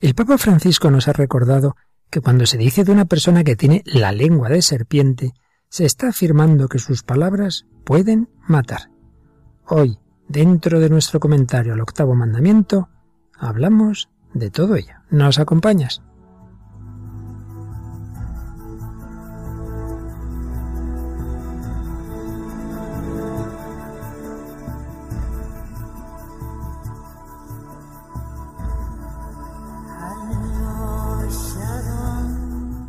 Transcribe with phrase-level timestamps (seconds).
[0.00, 1.76] El Papa Francisco nos ha recordado
[2.08, 5.34] que cuando se dice de una persona que tiene la lengua de serpiente,
[5.68, 8.90] se está afirmando que sus palabras pueden matar.
[9.66, 12.88] Hoy, dentro de nuestro comentario al octavo mandamiento,
[13.38, 14.94] hablamos de todo ello.
[15.10, 16.00] ¿Nos acompañas?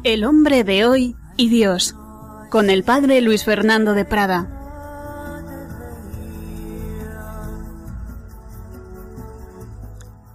[0.03, 1.95] El hombre de hoy y Dios,
[2.49, 4.49] con el padre Luis Fernando de Prada.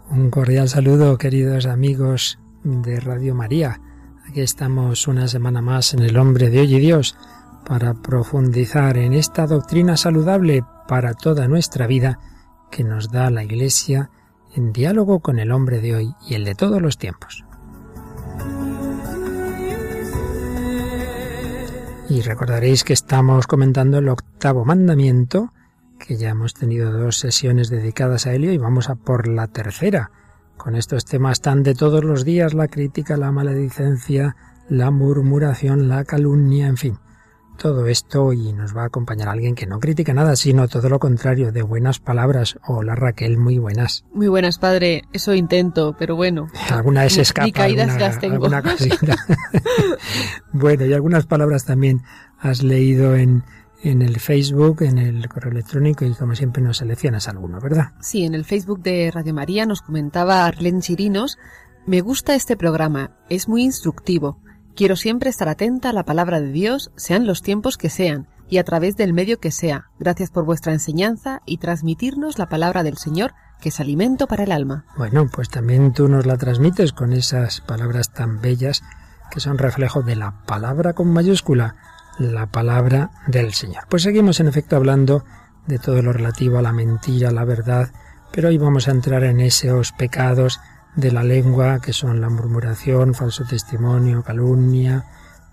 [0.08, 3.80] Un cordial saludo, queridos amigos de Radio María.
[4.28, 7.16] Aquí estamos una semana más en El hombre de hoy y Dios
[7.66, 12.20] para profundizar en esta doctrina saludable para toda nuestra vida
[12.70, 14.10] que nos da la Iglesia
[14.54, 17.45] en diálogo con el hombre de hoy y el de todos los tiempos.
[22.08, 25.52] Y recordaréis que estamos comentando el octavo mandamiento,
[25.98, 30.10] que ya hemos tenido dos sesiones dedicadas a ello y vamos a por la tercera,
[30.56, 34.36] con estos temas tan de todos los días, la crítica, la maledicencia,
[34.68, 36.98] la murmuración, la calumnia, en fin
[37.56, 40.98] todo esto y nos va a acompañar alguien que no critica nada, sino todo lo
[40.98, 42.58] contrario, de buenas palabras.
[42.66, 44.04] Hola Raquel, muy buenas.
[44.12, 45.02] Muy buenas, padre.
[45.12, 46.48] Eso intento, pero bueno.
[46.70, 47.50] Alguna vez escapa.
[47.52, 48.48] Caídas las tengo.
[50.52, 52.02] bueno, y algunas palabras también
[52.38, 53.44] has leído en,
[53.82, 57.92] en el Facebook, en el correo electrónico y como siempre nos seleccionas alguno, ¿verdad?
[58.00, 61.38] Sí, en el Facebook de Radio María nos comentaba Arlen Chirinos,
[61.86, 64.40] me gusta este programa, es muy instructivo.
[64.76, 68.58] Quiero siempre estar atenta a la palabra de Dios, sean los tiempos que sean, y
[68.58, 69.86] a través del medio que sea.
[69.98, 73.32] Gracias por vuestra enseñanza y transmitirnos la palabra del Señor,
[73.62, 74.84] que es alimento para el alma.
[74.98, 78.82] Bueno, pues también tú nos la transmites con esas palabras tan bellas
[79.30, 81.76] que son reflejo de la palabra con mayúscula,
[82.18, 83.84] la palabra del Señor.
[83.88, 85.24] Pues seguimos en efecto hablando
[85.66, 87.92] de todo lo relativo a la mentira, a la verdad,
[88.30, 90.60] pero hoy vamos a entrar en esos pecados
[90.96, 95.04] de la lengua, que son la murmuración, falso testimonio, calumnia.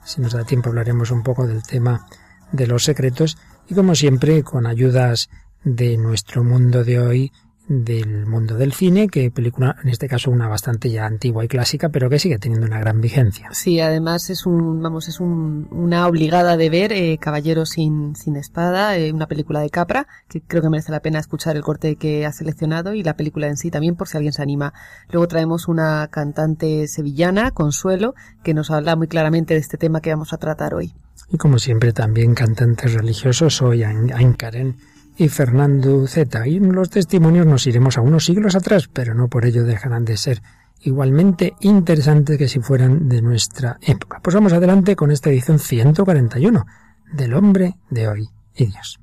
[0.04, 2.08] Si nos da tiempo hablaremos un poco del tema
[2.52, 3.38] de los secretos
[3.68, 5.30] y como siempre con ayudas
[5.64, 7.32] de nuestro mundo de hoy
[7.68, 11.90] del mundo del cine, que película, en este caso una bastante ya antigua y clásica,
[11.90, 13.50] pero que sigue teniendo una gran vigencia.
[13.52, 18.36] Sí, además es un, vamos, es un, una obligada de ver eh, Caballero sin, sin
[18.36, 21.96] espada, eh, una película de Capra, que creo que merece la pena escuchar el corte
[21.96, 24.74] que ha seleccionado y la película en sí también por si alguien se anima.
[25.10, 28.14] Luego traemos una cantante sevillana, Consuelo,
[28.44, 30.94] que nos habla muy claramente de este tema que vamos a tratar hoy.
[31.30, 34.76] Y como siempre también cantantes religiosos, hoy Ain Karen
[35.18, 36.48] y Fernando Z.
[36.48, 40.18] Y los testimonios nos iremos a unos siglos atrás, pero no por ello dejarán de
[40.18, 40.42] ser
[40.82, 44.20] igualmente interesantes que si fueran de nuestra época.
[44.22, 46.66] Pues vamos adelante con esta edición 141
[47.14, 49.00] del hombre de hoy y Dios.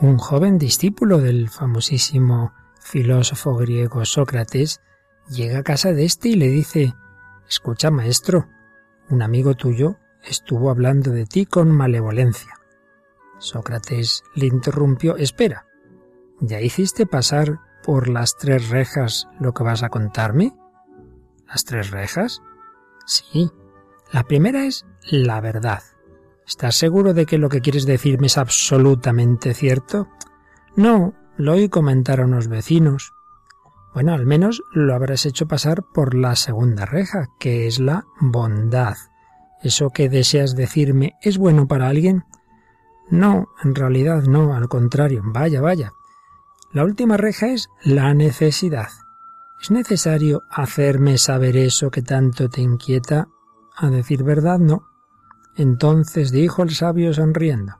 [0.00, 4.80] Un joven discípulo del famosísimo filósofo griego Sócrates
[5.28, 6.94] llega a casa de éste y le dice
[7.48, 8.48] Escucha, maestro,
[9.10, 12.54] un amigo tuyo estuvo hablando de ti con malevolencia.
[13.38, 15.66] Sócrates le interrumpió Espera,
[16.40, 20.54] ¿ya hiciste pasar por las tres rejas lo que vas a contarme?
[21.46, 22.40] ¿Las tres rejas?
[23.06, 23.50] Sí.
[24.12, 25.82] La primera es la verdad.
[26.50, 30.08] ¿Estás seguro de que lo que quieres decirme es absolutamente cierto?
[30.74, 33.14] No, lo oí comentar a unos vecinos.
[33.94, 38.96] Bueno, al menos lo habrás hecho pasar por la segunda reja, que es la bondad.
[39.62, 42.24] ¿Eso que deseas decirme es bueno para alguien?
[43.10, 45.92] No, en realidad no, al contrario, vaya, vaya.
[46.72, 48.88] La última reja es la necesidad.
[49.62, 53.28] ¿Es necesario hacerme saber eso que tanto te inquieta?
[53.76, 54.89] A decir verdad, no.
[55.56, 57.74] Entonces dijo el sabio sonriendo,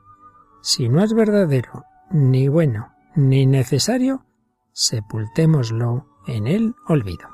[0.62, 4.24] Si no es verdadero, ni bueno, ni necesario,
[4.72, 7.28] sepultémoslo en el olvido.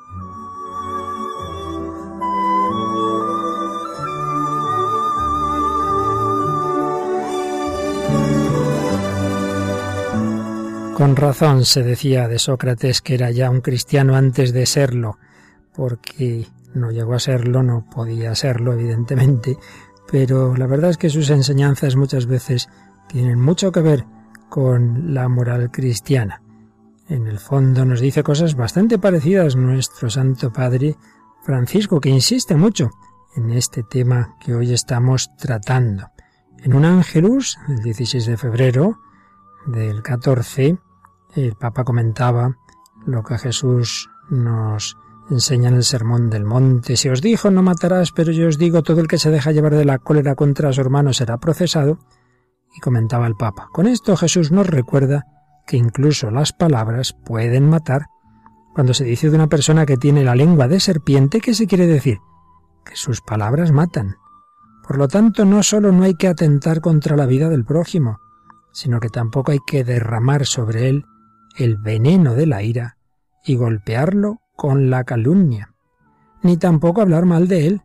[10.97, 15.19] Con razón se decía de Sócrates que era ya un cristiano antes de serlo,
[15.75, 19.59] porque no llegó a serlo, no podía serlo, evidentemente,
[20.11, 22.69] pero la verdad es que sus enseñanzas muchas veces
[23.09, 24.05] tienen mucho que ver
[24.49, 26.43] con la moral cristiana.
[27.09, 30.97] En el fondo nos dice cosas bastante parecidas nuestro Santo Padre
[31.43, 32.91] Francisco, que insiste mucho
[33.37, 36.09] en este tema que hoy estamos tratando.
[36.63, 38.99] En un Ángelus, el 16 de febrero
[39.67, 40.77] del 14,
[41.37, 42.57] el Papa comentaba
[43.05, 44.97] lo que Jesús nos
[45.31, 46.97] enseña en el Sermón del Monte.
[46.97, 49.75] Si os dijo no matarás, pero yo os digo todo el que se deja llevar
[49.75, 51.99] de la cólera contra su hermano será procesado.
[52.75, 53.69] Y comentaba el Papa.
[53.73, 55.25] Con esto Jesús nos recuerda
[55.67, 58.07] que incluso las palabras pueden matar.
[58.75, 61.87] Cuando se dice de una persona que tiene la lengua de serpiente, ¿qué se quiere
[61.87, 62.19] decir?
[62.85, 64.17] Que sus palabras matan.
[64.87, 68.19] Por lo tanto, no solo no hay que atentar contra la vida del prójimo,
[68.73, 71.07] sino que tampoco hay que derramar sobre él
[71.57, 72.99] el veneno de la ira
[73.43, 75.75] y golpearlo con la calumnia,
[76.43, 77.83] ni tampoco hablar mal de él.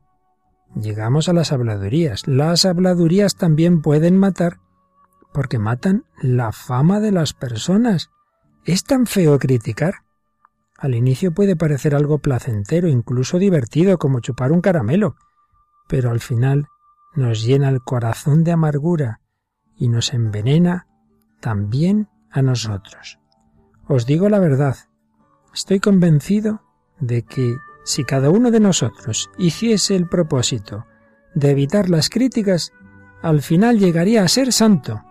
[0.76, 2.28] Llegamos a las habladurías.
[2.28, 4.60] Las habladurías también pueden matar,
[5.34, 8.10] porque matan la fama de las personas.
[8.66, 9.96] ¿Es tan feo criticar?
[10.78, 15.16] Al inicio puede parecer algo placentero, incluso divertido, como chupar un caramelo,
[15.88, 16.68] pero al final
[17.14, 19.20] nos llena el corazón de amargura
[19.76, 20.88] y nos envenena
[21.40, 23.20] también a nosotros.
[23.88, 24.76] Os digo la verdad,
[25.54, 26.62] estoy convencido
[27.00, 30.86] de que si cada uno de nosotros hiciese el propósito
[31.34, 32.72] de evitar las críticas,
[33.22, 35.04] al final llegaría a ser santo.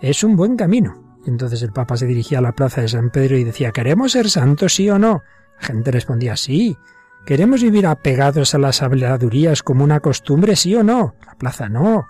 [0.00, 1.02] Es un buen camino.
[1.26, 4.28] Entonces el Papa se dirigía a la plaza de San Pedro y decía, ¿queremos ser
[4.28, 5.22] santos, sí o no?
[5.60, 6.76] La gente respondía, sí.
[7.24, 11.14] ¿Queremos vivir apegados a las habladurías como una costumbre, sí o no?
[11.26, 12.06] La plaza no.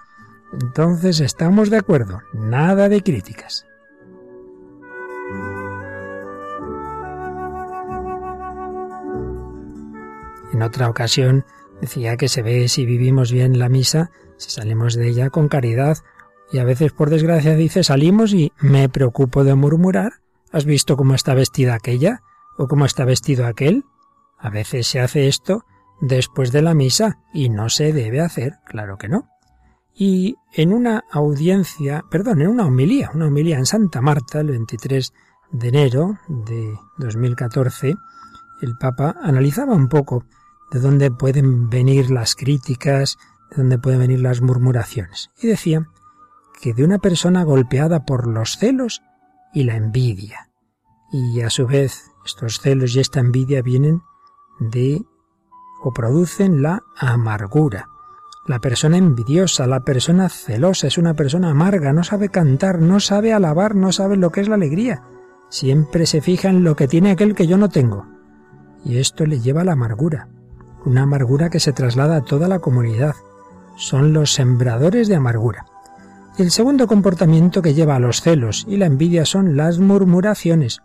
[0.60, 3.66] Entonces estamos de acuerdo, nada de críticas.
[10.54, 11.44] En otra ocasión
[11.80, 15.98] decía que se ve si vivimos bien la misa, si salimos de ella con caridad,
[16.52, 20.12] y a veces por desgracia dice salimos y me preocupo de murmurar.
[20.52, 22.22] ¿Has visto cómo está vestida aquella?
[22.56, 23.82] ¿O cómo está vestido aquel?
[24.38, 25.64] A veces se hace esto
[26.00, 29.28] después de la misa y no se debe hacer, claro que no.
[29.92, 35.12] Y en una audiencia, perdón, en una homilía, una homilía en Santa Marta, el 23
[35.50, 37.96] de enero de 2014,
[38.62, 40.24] el Papa analizaba un poco
[40.70, 43.18] de dónde pueden venir las críticas,
[43.50, 45.30] de dónde pueden venir las murmuraciones.
[45.40, 45.88] Y decía
[46.60, 49.02] que de una persona golpeada por los celos
[49.52, 50.50] y la envidia.
[51.12, 54.02] Y a su vez, estos celos y esta envidia vienen
[54.58, 55.02] de
[55.82, 57.88] o producen la amargura.
[58.46, 63.32] La persona envidiosa, la persona celosa, es una persona amarga, no sabe cantar, no sabe
[63.32, 65.02] alabar, no sabe lo que es la alegría.
[65.50, 68.06] Siempre se fija en lo que tiene aquel que yo no tengo.
[68.84, 70.28] Y esto le lleva a la amargura
[70.84, 73.14] una amargura que se traslada a toda la comunidad.
[73.76, 75.66] Son los sembradores de amargura.
[76.36, 80.82] Y el segundo comportamiento que lleva a los celos y la envidia son las murmuraciones,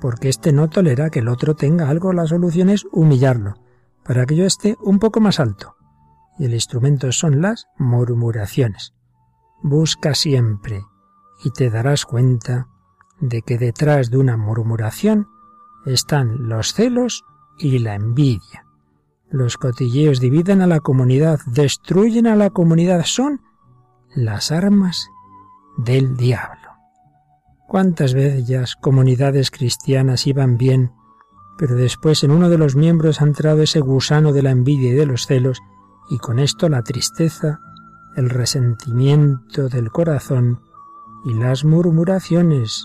[0.00, 3.54] porque éste no tolera que el otro tenga algo, la solución es humillarlo,
[4.04, 5.76] para que yo esté un poco más alto.
[6.38, 8.94] Y el instrumento son las murmuraciones.
[9.62, 10.82] Busca siempre
[11.44, 12.66] y te darás cuenta
[13.20, 15.28] de que detrás de una murmuración
[15.86, 17.24] están los celos
[17.58, 18.66] y la envidia.
[19.32, 23.40] Los cotilleos dividen a la comunidad, destruyen a la comunidad, son
[24.14, 25.08] las armas
[25.78, 26.68] del diablo.
[27.66, 30.92] ¿Cuántas veces comunidades cristianas iban bien,
[31.56, 34.94] pero después en uno de los miembros ha entrado ese gusano de la envidia y
[34.94, 35.60] de los celos,
[36.10, 37.58] y con esto la tristeza,
[38.16, 40.60] el resentimiento del corazón
[41.24, 42.84] y las murmuraciones?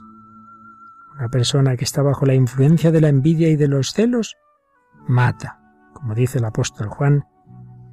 [1.13, 4.37] Una persona que está bajo la influencia de la envidia y de los celos
[5.09, 5.66] mata
[5.97, 7.25] como dice el apóstol Juan,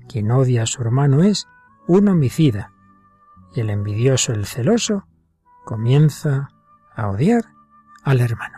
[0.09, 1.49] quien odia a su hermano es
[1.87, 2.73] un homicida,
[3.55, 5.07] y el envidioso, el celoso,
[5.65, 6.51] comienza
[6.95, 7.45] a odiar
[8.03, 8.54] al hermano.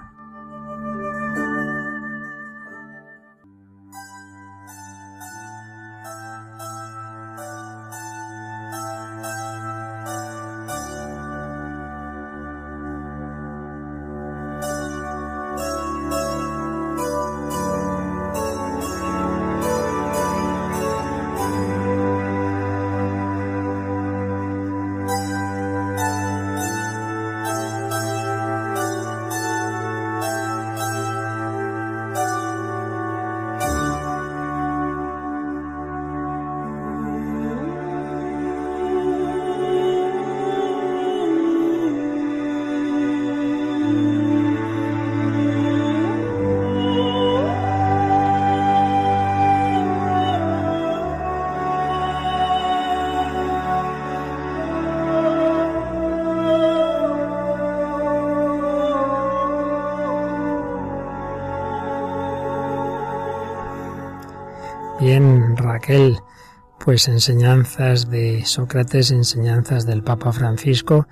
[66.97, 71.07] Pues enseñanzas de Sócrates, enseñanzas del Papa Francisco,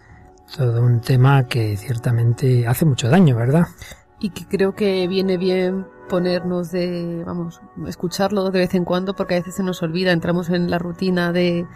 [0.56, 3.66] todo un tema que ciertamente hace mucho daño, ¿verdad?
[4.18, 9.34] Y que creo que viene bien ponernos de, vamos, escucharlo de vez en cuando porque
[9.34, 11.66] a veces se nos olvida, entramos en la rutina de,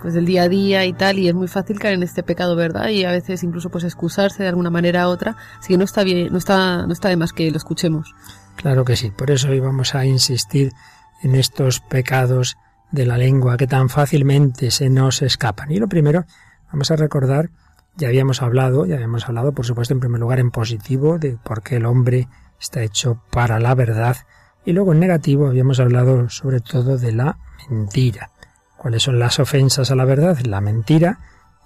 [0.00, 2.56] pues del día a día y tal y es muy fácil caer en este pecado,
[2.56, 2.88] ¿verdad?
[2.88, 6.04] Y a veces incluso pues excusarse de alguna manera u otra, así que no está
[6.04, 8.14] bien, no está, no está de más que lo escuchemos.
[8.56, 10.72] Claro que sí, por eso hoy vamos a insistir
[11.20, 12.56] en estos pecados
[12.90, 15.70] de la lengua que tan fácilmente se nos escapan.
[15.70, 16.24] Y lo primero,
[16.72, 17.50] vamos a recordar,
[17.96, 21.62] ya habíamos hablado, ya habíamos hablado, por supuesto, en primer lugar en positivo, de por
[21.62, 22.28] qué el hombre
[22.60, 24.16] está hecho para la verdad,
[24.64, 27.38] y luego en negativo habíamos hablado sobre todo de la
[27.70, 28.30] mentira.
[28.76, 30.38] ¿Cuáles son las ofensas a la verdad?
[30.40, 31.18] La mentira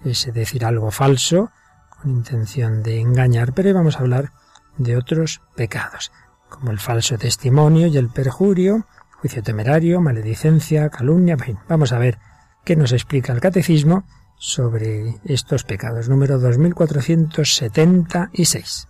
[0.04, 1.50] es decir algo falso
[1.90, 4.32] con intención de engañar, pero vamos a hablar
[4.78, 6.10] de otros pecados
[6.48, 8.86] como el falso testimonio y el perjurio,
[9.22, 11.36] juicio temerario, maledicencia, calumnia.
[11.68, 12.18] vamos a ver
[12.64, 14.02] qué nos explica el catecismo
[14.36, 16.08] sobre estos pecados.
[16.08, 18.88] Número 2476.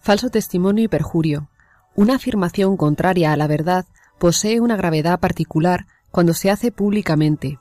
[0.00, 1.50] Falso testimonio y perjurio.
[1.94, 3.84] Una afirmación contraria a la verdad
[4.18, 7.58] posee una gravedad particular cuando se hace públicamente.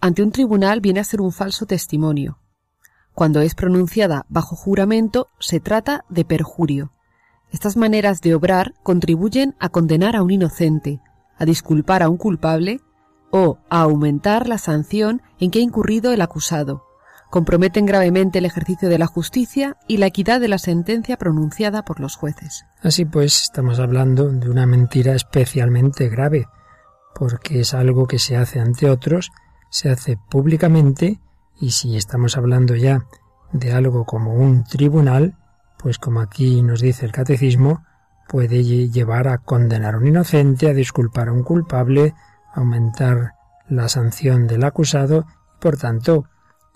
[0.00, 2.38] Ante un tribunal viene a ser un falso testimonio.
[3.12, 6.94] Cuando es pronunciada bajo juramento se trata de perjurio.
[7.52, 11.02] Estas maneras de obrar contribuyen a condenar a un inocente,
[11.38, 12.80] a disculpar a un culpable
[13.30, 16.84] o a aumentar la sanción en que ha incurrido el acusado.
[17.30, 22.00] Comprometen gravemente el ejercicio de la justicia y la equidad de la sentencia pronunciada por
[22.00, 22.64] los jueces.
[22.82, 26.46] Así pues, estamos hablando de una mentira especialmente grave,
[27.14, 29.30] porque es algo que se hace ante otros,
[29.68, 31.20] se hace públicamente,
[31.60, 33.04] y si estamos hablando ya
[33.52, 35.36] de algo como un tribunal,
[35.78, 37.84] pues como aquí nos dice el catecismo,
[38.28, 42.14] puede llevar a condenar a un inocente, a disculpar a un culpable,
[42.54, 43.34] aumentar
[43.68, 46.26] la sanción del acusado, y por tanto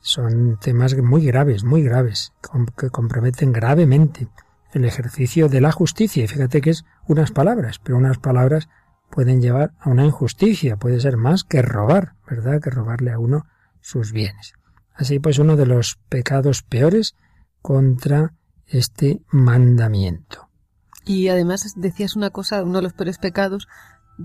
[0.01, 2.33] son temas muy graves, muy graves,
[2.77, 4.29] que comprometen gravemente
[4.73, 6.25] el ejercicio de la justicia.
[6.25, 8.69] Y fíjate que es unas palabras, pero unas palabras
[9.11, 12.61] pueden llevar a una injusticia, puede ser más que robar, ¿verdad?
[12.61, 13.45] Que robarle a uno
[13.81, 14.55] sus bienes.
[14.95, 17.15] Así pues, uno de los pecados peores
[17.61, 18.35] contra
[18.67, 20.49] este mandamiento.
[21.05, 23.69] Y además decías una cosa, uno de los peores pecados,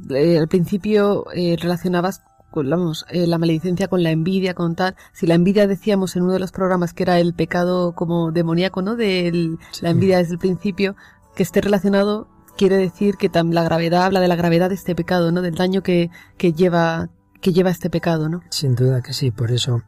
[0.09, 4.95] eh, al principio eh, relacionabas con vamos, eh, la maledicencia con la envidia, con tal.
[5.13, 8.81] Si la envidia decíamos en uno de los programas que era el pecado como demoníaco,
[8.81, 8.95] ¿no?
[8.95, 10.95] De la envidia desde el principio,
[11.35, 15.31] que esté relacionado quiere decir que la gravedad habla de la gravedad de este pecado,
[15.31, 15.41] ¿no?
[15.41, 17.09] Del daño que, que lleva
[17.41, 18.41] que lleva este pecado, ¿no?
[18.49, 19.83] Sin duda que sí, por eso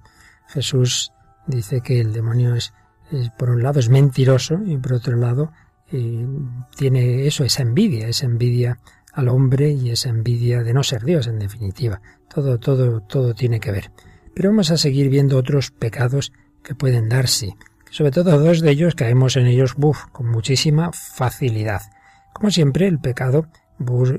[0.48, 1.12] Jesús
[1.48, 2.74] dice que el demonio es
[3.38, 5.51] por un lado es mentiroso y por otro lado
[6.75, 8.79] tiene eso, esa envidia, esa envidia
[9.13, 12.01] al hombre y esa envidia de no ser Dios en definitiva.
[12.34, 13.91] Todo, todo, todo tiene que ver.
[14.36, 16.31] Pero vamos a seguir viendo otros pecados
[16.63, 17.55] que pueden darse.
[17.89, 21.81] Sobre todo dos de ellos caemos en ellos buf, con muchísima facilidad.
[22.34, 23.48] Como siempre, el pecado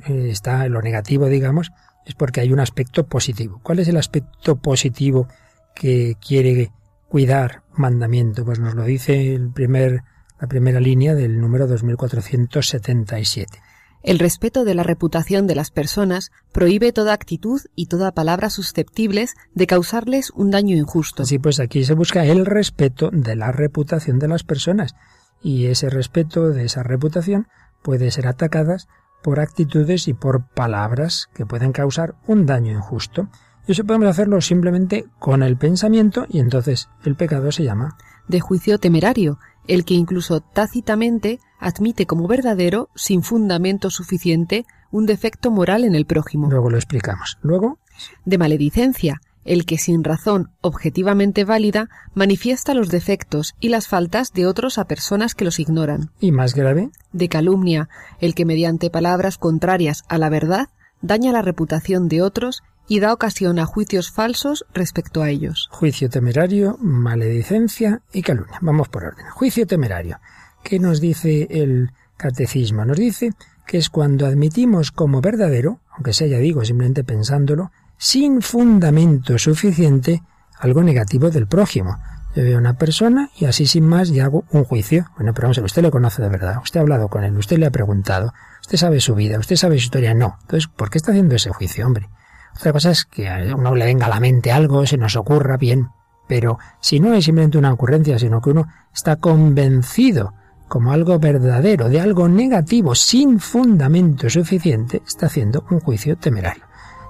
[0.08, 1.70] eh, está en lo negativo, digamos,
[2.04, 3.60] es porque hay un aspecto positivo.
[3.62, 5.28] ¿Cuál es el aspecto positivo
[5.74, 6.72] que quiere
[7.10, 10.04] cuidar mandamiento, pues nos lo dice el primer,
[10.40, 13.60] la primera línea del número 2477.
[14.02, 19.34] El respeto de la reputación de las personas prohíbe toda actitud y toda palabra susceptibles
[19.54, 21.24] de causarles un daño injusto.
[21.24, 24.94] Así pues aquí se busca el respeto de la reputación de las personas
[25.42, 27.46] y ese respeto de esa reputación
[27.82, 28.88] puede ser atacadas
[29.22, 33.28] por actitudes y por palabras que pueden causar un daño injusto.
[33.66, 38.40] Y eso podemos hacerlo simplemente con el pensamiento y entonces el pecado se llama de
[38.40, 45.84] juicio temerario, el que incluso tácitamente admite como verdadero, sin fundamento suficiente, un defecto moral
[45.84, 46.50] en el prójimo.
[46.50, 47.38] Luego lo explicamos.
[47.42, 47.78] Luego.
[48.24, 54.46] De maledicencia, el que sin razón objetivamente válida manifiesta los defectos y las faltas de
[54.46, 56.10] otros a personas que los ignoran.
[56.20, 56.90] ¿Y más grave?
[57.12, 57.88] De calumnia,
[58.20, 60.68] el que mediante palabras contrarias a la verdad
[61.02, 65.68] daña la reputación de otros y da ocasión a juicios falsos respecto a ellos.
[65.70, 68.58] Juicio temerario, maledicencia y calumnia.
[68.62, 69.26] Vamos por orden.
[69.30, 70.18] Juicio temerario.
[70.64, 72.84] ¿Qué nos dice el catecismo?
[72.84, 73.30] Nos dice
[73.66, 80.22] que es cuando admitimos como verdadero, aunque sea ya digo simplemente pensándolo, sin fundamento suficiente
[80.58, 81.96] algo negativo del prójimo.
[82.34, 85.06] Yo veo a una persona y así sin más ya hago un juicio.
[85.16, 87.36] Bueno, pero vamos a ver, usted le conoce de verdad, usted ha hablado con él,
[87.36, 88.32] usted le ha preguntado,
[88.70, 90.14] usted sabe su vida, usted sabe su historia.
[90.14, 90.38] No.
[90.42, 92.08] Entonces, ¿por qué está haciendo ese juicio, hombre?
[92.54, 95.56] Otra cosa es que a uno le venga a la mente algo, se nos ocurra
[95.56, 95.88] bien,
[96.28, 100.34] pero si no es simplemente una ocurrencia, sino que uno está convencido
[100.68, 106.62] como algo verdadero de algo negativo sin fundamento suficiente, está haciendo un juicio temerario.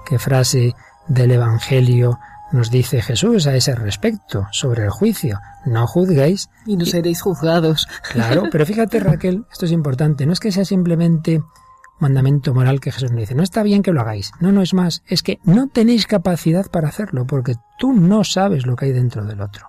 [0.09, 0.73] qué frase
[1.07, 2.17] del Evangelio
[2.51, 5.39] nos dice Jesús a ese respecto sobre el juicio.
[5.65, 6.49] No juzguéis.
[6.65, 7.87] Y no seréis juzgados.
[8.11, 11.41] Claro, pero fíjate Raquel, esto es importante, no es que sea simplemente
[11.99, 14.31] mandamiento moral que Jesús nos dice, no está bien que lo hagáis.
[14.39, 18.65] No, no es más, es que no tenéis capacidad para hacerlo, porque tú no sabes
[18.65, 19.67] lo que hay dentro del otro.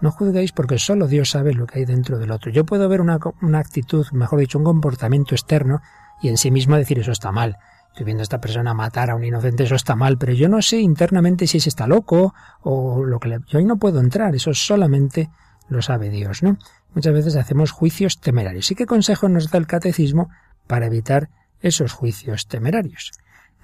[0.00, 2.50] No juzguéis porque solo Dios sabe lo que hay dentro del otro.
[2.50, 5.82] Yo puedo ver una, una actitud, mejor dicho, un comportamiento externo
[6.22, 7.58] y en sí mismo decir eso está mal
[7.94, 10.60] estoy viendo a esta persona matar a un inocente, eso está mal, pero yo no
[10.62, 13.38] sé internamente si ese está loco o lo que le...
[13.46, 15.30] Yo ahí no puedo entrar, eso solamente
[15.68, 16.58] lo sabe Dios, ¿no?
[16.92, 18.68] Muchas veces hacemos juicios temerarios.
[18.72, 20.28] ¿Y qué consejo nos da el catecismo
[20.66, 23.12] para evitar esos juicios temerarios?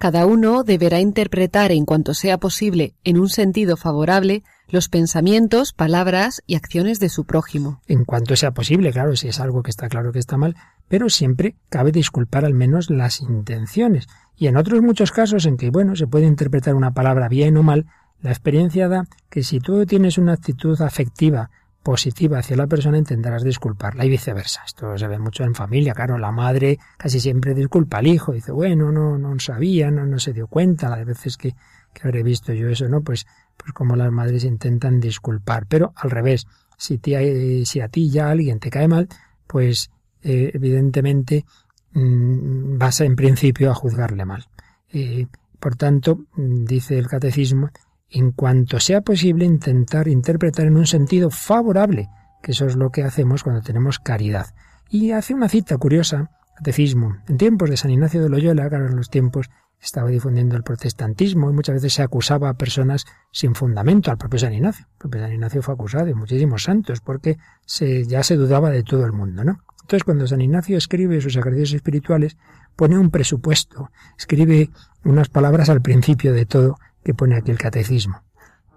[0.01, 6.41] Cada uno deberá interpretar en cuanto sea posible, en un sentido favorable, los pensamientos, palabras
[6.47, 7.81] y acciones de su prójimo.
[7.85, 10.55] En cuanto sea posible, claro, si es algo que está claro que está mal,
[10.87, 14.07] pero siempre cabe disculpar al menos las intenciones.
[14.35, 17.61] Y en otros muchos casos en que, bueno, se puede interpretar una palabra bien o
[17.61, 17.85] mal,
[18.23, 21.51] la experiencia da que si tú tienes una actitud afectiva
[21.83, 24.61] positiva hacia la persona, intentarás disculparla y viceversa.
[24.65, 28.51] Esto se ve mucho en familia, claro, la madre casi siempre disculpa al hijo, dice,
[28.51, 31.55] bueno, no, no sabía, no, no se dio cuenta, las veces que,
[31.93, 33.01] que habré visto yo eso, ¿no?
[33.01, 33.25] Pues,
[33.57, 36.47] pues como las madres intentan disculpar, pero al revés,
[36.77, 39.07] si, te, si a ti ya alguien te cae mal,
[39.47, 39.91] pues
[40.23, 41.45] eh, evidentemente
[41.93, 44.45] mm, vas en principio a juzgarle mal.
[44.89, 45.27] Eh,
[45.59, 47.69] por tanto, dice el catecismo,
[48.11, 52.09] en cuanto sea posible intentar interpretar en un sentido favorable,
[52.43, 54.53] que eso es lo que hacemos cuando tenemos caridad.
[54.89, 58.97] Y hace una cita curiosa, catecismo, en tiempos de San Ignacio de Loyola, claro, en
[58.97, 59.49] los tiempos
[59.79, 64.39] estaba difundiendo el protestantismo y muchas veces se acusaba a personas sin fundamento, al propio
[64.39, 64.85] San Ignacio.
[64.91, 68.83] El propio San Ignacio fue acusado y muchísimos santos porque se, ya se dudaba de
[68.83, 69.63] todo el mundo, ¿no?
[69.81, 72.37] Entonces, cuando San Ignacio escribe sus ejercicios espirituales,
[72.75, 74.69] pone un presupuesto, escribe
[75.03, 78.23] unas palabras al principio de todo que pone aquí el catecismo.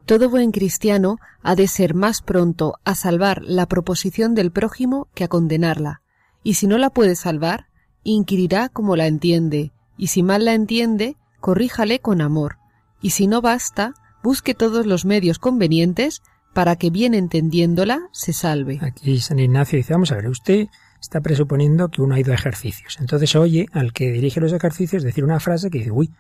[0.07, 5.25] Todo buen cristiano ha de ser más pronto a salvar la proposición del prójimo que
[5.25, 6.03] a condenarla,
[6.43, 7.69] y si no la puede salvar,
[8.03, 12.59] inquirirá cómo la entiende, y si mal la entiende, corríjale con amor,
[13.01, 18.79] y si no basta, busque todos los medios convenientes para que bien entendiéndola se salve.
[18.83, 20.69] Aquí San Ignacio dice, vamos a ver, usted
[21.01, 22.99] está presuponiendo que uno ha ido a ejercicios.
[23.01, 26.11] Entonces oye al que dirige los ejercicios decir una frase que dice, uy,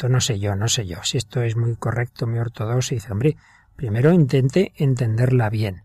[0.00, 3.12] esto no sé yo, no sé yo, si esto es muy correcto, muy ortodoxo, dice,
[3.12, 3.36] hombre,
[3.76, 5.82] primero intente entenderla bien,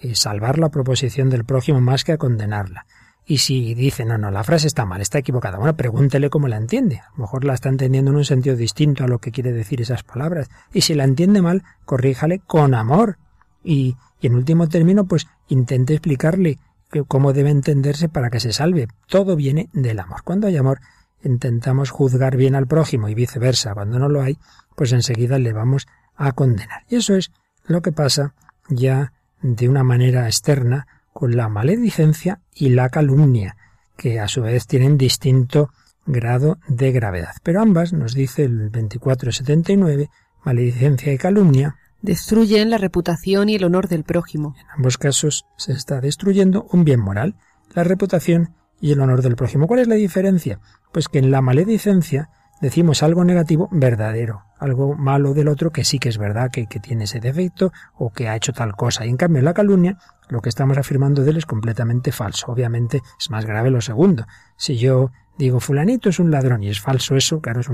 [0.00, 2.86] y salvar la proposición del prójimo más que a condenarla.
[3.24, 6.56] Y si dice, no, no, la frase está mal, está equivocada, bueno, pregúntele cómo la
[6.56, 6.96] entiende.
[6.96, 9.80] A lo mejor la está entendiendo en un sentido distinto a lo que quiere decir
[9.80, 10.50] esas palabras.
[10.72, 13.18] Y si la entiende mal, corríjale con amor.
[13.62, 16.58] Y, y en último término, pues intente explicarle
[17.06, 18.88] cómo debe entenderse para que se salve.
[19.06, 20.22] Todo viene del amor.
[20.24, 20.80] Cuando hay amor,
[21.24, 23.74] intentamos juzgar bien al prójimo y viceversa.
[23.74, 24.38] Cuando no lo hay,
[24.76, 26.84] pues enseguida le vamos a condenar.
[26.88, 27.32] Y eso es
[27.64, 28.34] lo que pasa
[28.68, 33.56] ya de una manera externa con la maledicencia y la calumnia,
[33.96, 35.70] que a su vez tienen distinto
[36.06, 37.34] grado de gravedad.
[37.42, 40.10] Pero ambas, nos dice el 2479,
[40.44, 44.54] maledicencia y calumnia, destruyen la reputación y el honor del prójimo.
[44.58, 47.36] En ambos casos se está destruyendo un bien moral,
[47.74, 49.66] la reputación y el honor del prójimo.
[49.66, 50.58] ¿Cuál es la diferencia?
[50.92, 52.28] Pues que en la maledicencia
[52.60, 57.04] decimos algo negativo verdadero, algo malo del otro que sí que es verdad, que, tiene
[57.04, 59.06] ese defecto o que ha hecho tal cosa.
[59.06, 62.50] Y en cambio en la calumnia lo que estamos afirmando de él es completamente falso.
[62.50, 64.26] Obviamente es más grave lo segundo.
[64.56, 67.68] Si yo digo fulanito es un ladrón y es falso eso, claro, es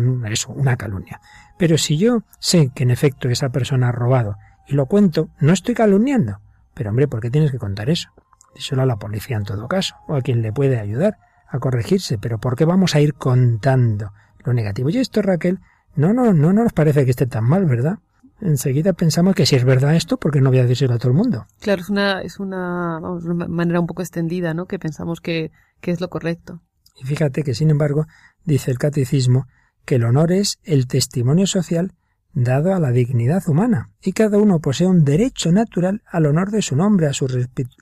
[0.47, 1.23] una calumnia.
[1.57, 5.55] Pero si yo sé que en efecto esa persona ha robado y lo cuento, no
[5.55, 6.41] estoy calumniando.
[6.75, 8.11] Pero hombre, ¿por qué tienes que contar eso?
[8.55, 12.19] Díselo a la policía en todo caso, o a quien le puede ayudar a corregirse.
[12.19, 14.13] Pero ¿por qué vamos a ir contando
[14.45, 14.91] lo negativo?
[14.91, 15.61] Y esto, Raquel,
[15.95, 17.99] no, no, no, no nos parece que esté tan mal, ¿verdad?
[18.41, 21.11] Enseguida pensamos que si es verdad esto, ¿por qué no voy a decírselo a todo
[21.11, 21.47] el mundo?
[21.61, 24.67] Claro, es una, es una, vamos, una manera un poco extendida, ¿no?
[24.67, 26.63] Que pensamos que, que es lo correcto.
[26.97, 28.07] Y fíjate que, sin embargo,
[28.45, 29.47] dice el catecismo
[29.85, 31.95] que el honor es el testimonio social
[32.33, 36.63] dado a la dignidad humana, y cada uno posee un derecho natural al honor de
[36.63, 37.27] su nombre, a su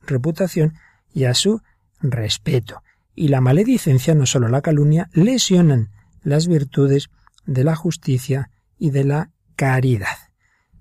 [0.06, 0.74] reputación
[1.12, 1.60] y a su
[2.00, 2.82] respeto.
[3.14, 5.90] Y la maledicencia, no solo la calumnia, lesionan
[6.22, 7.08] las virtudes
[7.46, 10.16] de la justicia y de la caridad.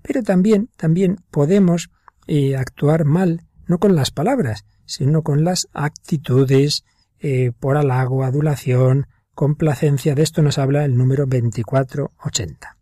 [0.02, 1.90] Pero también, también podemos
[2.26, 6.84] eh, actuar mal, no con las palabras, sino con las actitudes,
[7.18, 10.14] eh, por halago, adulación, complacencia.
[10.14, 12.75] De esto nos habla el número 2480.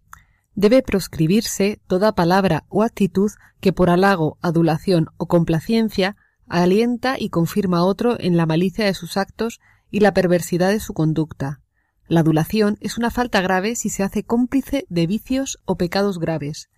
[0.54, 6.16] Debe proscribirse toda palabra o actitud que por halago, adulación o complacencia
[6.48, 10.80] alienta y confirma a otro en la malicia de sus actos y la perversidad de
[10.80, 11.60] su conducta.
[12.06, 16.68] La adulación es una falta grave si se hace cómplice de vicios o pecados graves.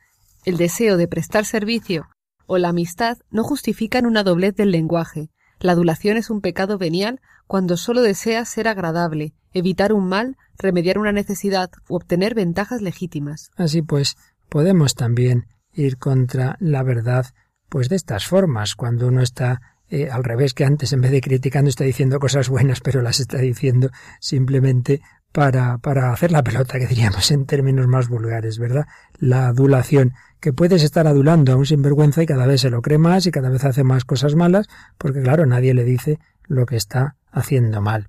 [0.44, 2.06] El deseo de prestar servicio
[2.46, 5.30] o la amistad no justifican una doblez del lenguaje.
[5.58, 10.98] La adulación es un pecado venial cuando sólo desea ser agradable, evitar un mal, remediar
[10.98, 13.50] una necesidad u obtener ventajas legítimas.
[13.56, 14.16] Así pues,
[14.48, 17.26] podemos también ir contra la verdad
[17.68, 21.20] pues de estas formas, cuando uno está eh, al revés que antes, en vez de
[21.20, 23.90] criticando, está diciendo cosas buenas, pero las está diciendo
[24.20, 25.00] simplemente
[25.32, 28.86] para, para hacer la pelota, que diríamos en términos más vulgares, ¿verdad?
[29.18, 32.98] La adulación, que puedes estar adulando a un sinvergüenza y cada vez se lo cree
[32.98, 36.76] más y cada vez hace más cosas malas, porque claro, nadie le dice lo que
[36.76, 38.08] está haciendo mal.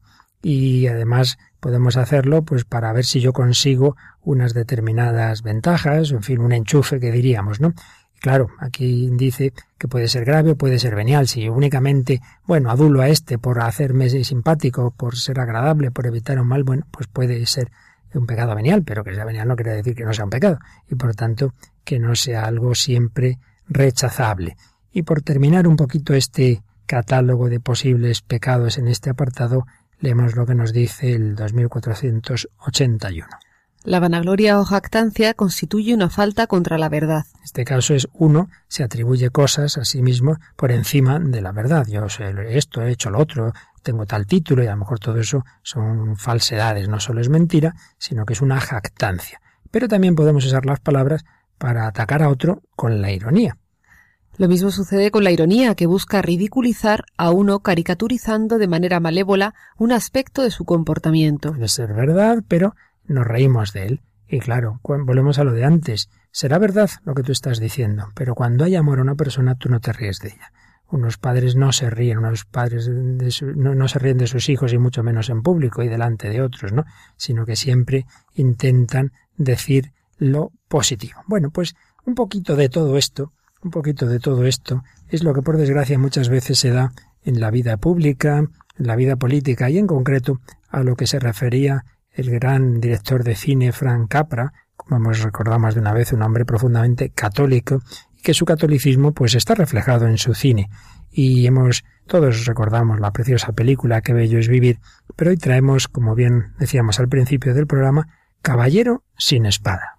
[0.50, 6.40] Y además podemos hacerlo pues para ver si yo consigo unas determinadas ventajas, en fin,
[6.40, 7.74] un enchufe que diríamos, ¿no?
[8.22, 11.28] Claro, aquí dice que puede ser grave o puede ser venial.
[11.28, 16.48] Si únicamente, bueno, adulo a este por hacerme simpático, por ser agradable, por evitar un
[16.48, 17.70] mal, bueno, pues puede ser
[18.14, 20.60] un pecado venial, pero que sea venial no quiere decir que no sea un pecado
[20.90, 24.56] y por tanto que no sea algo siempre rechazable.
[24.94, 29.66] Y por terminar un poquito este catálogo de posibles pecados en este apartado,
[30.00, 33.28] leemos lo que nos dice el 2481.
[33.84, 37.26] La vanagloria o jactancia constituye una falta contra la verdad.
[37.38, 41.54] En este caso es uno se atribuye cosas a sí mismo por encima de la
[41.54, 41.88] verdad.
[41.88, 45.18] Yo sé esto, he hecho lo otro, tengo tal título y a lo mejor todo
[45.20, 49.40] eso son falsedades, no solo es mentira, sino que es una jactancia.
[49.72, 51.24] Pero también podemos usar las palabras
[51.58, 53.58] para atacar a otro con la ironía.
[54.38, 59.56] Lo mismo sucede con la ironía, que busca ridiculizar a uno caricaturizando de manera malévola
[59.78, 61.54] un aspecto de su comportamiento.
[61.54, 62.76] Puede ser verdad, pero
[63.08, 64.02] nos reímos de él.
[64.28, 66.10] Y claro, volvemos a lo de antes.
[66.32, 69.70] Será verdad lo que tú estás diciendo, pero cuando hay amor a una persona tú
[69.70, 70.52] no te ríes de ella.
[70.90, 75.02] Unos padres no se ríen, unos padres no, se ríen de sus hijos y mucho
[75.02, 76.86] menos en público y delante de otros, ¿no?
[77.16, 81.22] Sino que siempre intentan decir lo positivo.
[81.26, 83.34] Bueno, pues un poquito de todo esto,
[83.68, 87.42] un poquito de todo esto es lo que por desgracia muchas veces se da en
[87.42, 91.84] la vida pública, en la vida política y en concreto a lo que se refería
[92.12, 96.22] el gran director de cine Frank Capra, como hemos recordado más de una vez, un
[96.22, 97.82] hombre profundamente católico,
[98.18, 100.70] y que su catolicismo pues está reflejado en su cine.
[101.12, 104.80] Y hemos, todos recordamos la preciosa película Qué bello es vivir,
[105.18, 108.08] pero hoy traemos, como bien decíamos al principio del programa,
[108.42, 109.97] Caballero sin espada.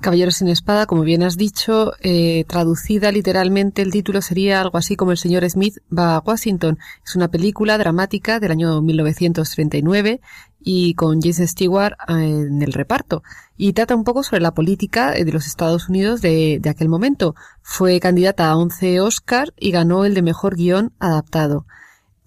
[0.00, 4.94] Caballero sin espada, como bien has dicho, eh, traducida literalmente el título sería algo así
[4.94, 6.78] como El señor Smith va a Washington.
[7.04, 10.20] Es una película dramática del año 1939
[10.60, 13.24] y con Jason Stewart eh, en el reparto.
[13.56, 17.34] Y trata un poco sobre la política de los Estados Unidos de, de aquel momento.
[17.60, 21.66] Fue candidata a 11 Oscar y ganó el de mejor guion adaptado.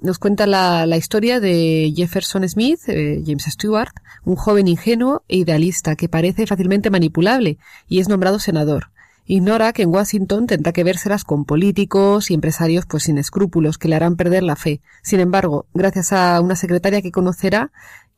[0.01, 3.93] Nos cuenta la, la historia de Jefferson Smith, eh, James Stewart,
[4.25, 8.89] un joven ingenuo e idealista que parece fácilmente manipulable y es nombrado senador.
[9.27, 13.89] Ignora que en Washington tendrá que vérselas con políticos y empresarios pues sin escrúpulos que
[13.89, 14.81] le harán perder la fe.
[15.03, 17.71] Sin embargo, gracias a una secretaria que conocerá,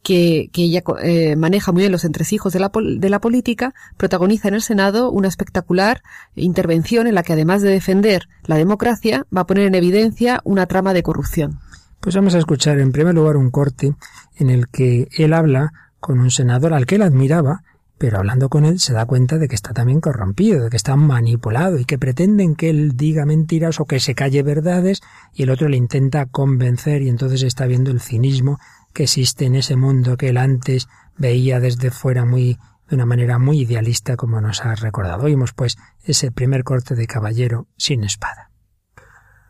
[0.03, 4.47] que, que ella eh, maneja muy bien los entresijos de la, de la política, protagoniza
[4.47, 6.01] en el Senado una espectacular
[6.35, 10.65] intervención en la que además de defender la democracia, va a poner en evidencia una
[10.65, 11.59] trama de corrupción.
[12.03, 13.95] Pues vamos a escuchar en primer lugar un corte
[14.35, 17.63] en el que él habla con un senador al que él admiraba,
[17.97, 20.97] pero hablando con él se da cuenta de que está también corrompido, de que está
[20.97, 24.99] manipulado y que pretenden que él diga mentiras o que se calle verdades
[25.33, 28.59] y el otro le intenta convencer y entonces está viendo el cinismo
[28.91, 32.57] que existe en ese mundo que él antes veía desde fuera muy
[32.89, 35.23] de una manera muy idealista como nos ha recordado.
[35.23, 38.52] Oímos pues ese primer corte de caballero sin espada.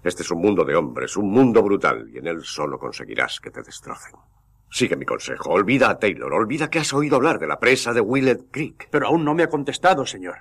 [0.03, 3.51] Este es un mundo de hombres, un mundo brutal, y en él solo conseguirás que
[3.51, 4.15] te destrocen.
[4.69, 5.51] Sigue mi consejo.
[5.51, 6.33] Olvida a Taylor.
[6.33, 8.89] Olvida que has oído hablar de la presa de Willett Creek.
[8.89, 10.39] Pero aún no me ha contestado, señor.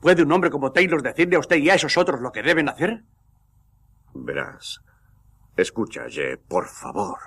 [0.00, 2.68] ¿Puede un hombre como Taylor decirle a usted y a esos otros lo que deben
[2.68, 3.04] hacer?
[4.14, 4.80] Verás.
[5.56, 7.18] Escucha, Ye, por favor.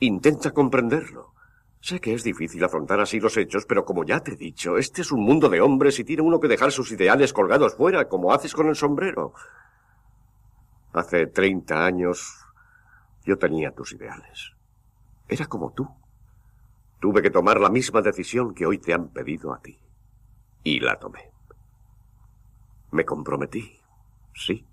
[0.00, 1.32] Intenta comprenderlo.
[1.80, 5.02] Sé que es difícil afrontar así los hechos, pero como ya te he dicho, este
[5.02, 8.32] es un mundo de hombres y tiene uno que dejar sus ideales colgados fuera, como
[8.32, 9.32] haces con el sombrero.
[10.96, 12.42] Hace treinta años
[13.26, 14.54] yo tenía tus ideales.
[15.28, 15.86] Era como tú.
[17.00, 19.78] Tuve que tomar la misma decisión que hoy te han pedido a ti.
[20.64, 21.30] Y la tomé.
[22.92, 23.78] Me comprometí.
[24.34, 24.66] Sí.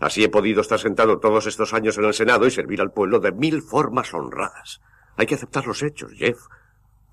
[0.00, 3.20] Así he podido estar sentado todos estos años en el Senado y servir al pueblo
[3.20, 4.80] de mil formas honradas.
[5.18, 6.38] Hay que aceptar los hechos, Jeff.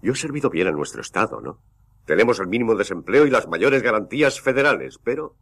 [0.02, 1.60] Yo he servido bien a nuestro Estado, ¿no?
[2.06, 5.36] Tenemos el mínimo desempleo y las mayores garantías federales, pero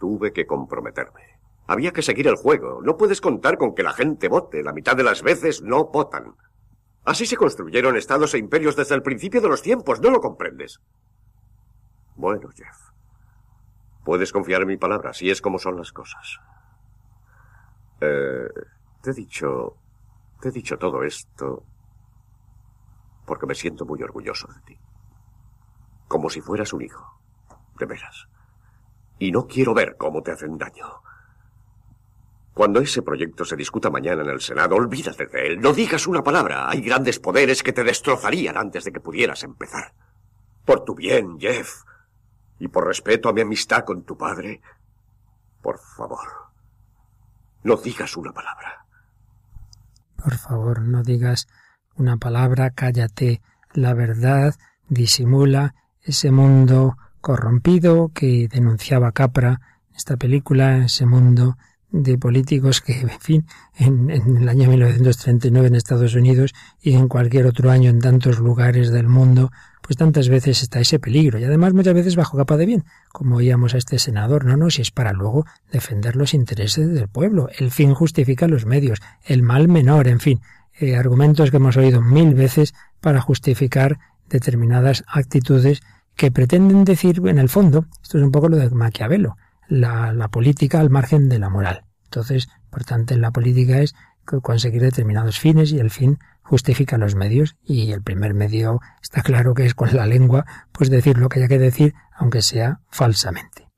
[0.00, 1.29] tuve que comprometerme.
[1.70, 2.82] Había que seguir el juego.
[2.82, 4.64] No puedes contar con que la gente vote.
[4.64, 6.34] La mitad de las veces no votan.
[7.04, 10.80] Así se construyeron estados e imperios desde el principio de los tiempos, ¿no lo comprendes?
[12.16, 12.76] Bueno, Jeff.
[14.04, 16.40] Puedes confiar en mi palabra, si es como son las cosas.
[18.00, 18.48] Eh,
[19.00, 19.76] te he dicho.
[20.40, 21.62] Te he dicho todo esto.
[23.24, 24.80] Porque me siento muy orgulloso de ti.
[26.08, 27.20] Como si fueras un hijo.
[27.78, 28.26] De veras.
[29.20, 31.02] Y no quiero ver cómo te hacen daño.
[32.60, 35.60] Cuando ese proyecto se discuta mañana en el Senado, olvídate de él.
[35.62, 36.68] No digas una palabra.
[36.68, 39.94] Hay grandes poderes que te destrozarían antes de que pudieras empezar.
[40.66, 41.84] Por tu bien, Jeff.
[42.58, 44.60] Y por respeto a mi amistad con tu padre.
[45.62, 46.28] Por favor.
[47.62, 48.84] No digas una palabra.
[50.22, 51.48] Por favor, no digas
[51.96, 53.40] una palabra, cállate
[53.72, 54.54] la verdad,
[54.86, 61.56] disimula ese mundo corrompido que denunciaba Capra en esta película, ese mundo
[61.92, 63.46] de políticos que, en fin,
[63.78, 68.90] en, el año 1939 en Estados Unidos y en cualquier otro año en tantos lugares
[68.90, 69.50] del mundo,
[69.82, 73.36] pues tantas veces está ese peligro y además muchas veces bajo capa de bien, como
[73.36, 77.48] oíamos a este senador, no, no, si es para luego defender los intereses del pueblo,
[77.58, 80.40] el fin justifica los medios, el mal menor, en fin,
[80.78, 83.98] eh, argumentos que hemos oído mil veces para justificar
[84.28, 85.82] determinadas actitudes
[86.14, 89.36] que pretenden decir, en el fondo, esto es un poco lo de Maquiavelo,
[89.70, 91.84] la, política al margen de la moral.
[92.04, 93.94] Entonces, por tanto, en la política es
[94.42, 99.54] conseguir determinados fines y el fin justifica los medios y el primer medio está claro
[99.54, 103.68] que es con la lengua, pues decir lo que haya que decir, aunque sea falsamente.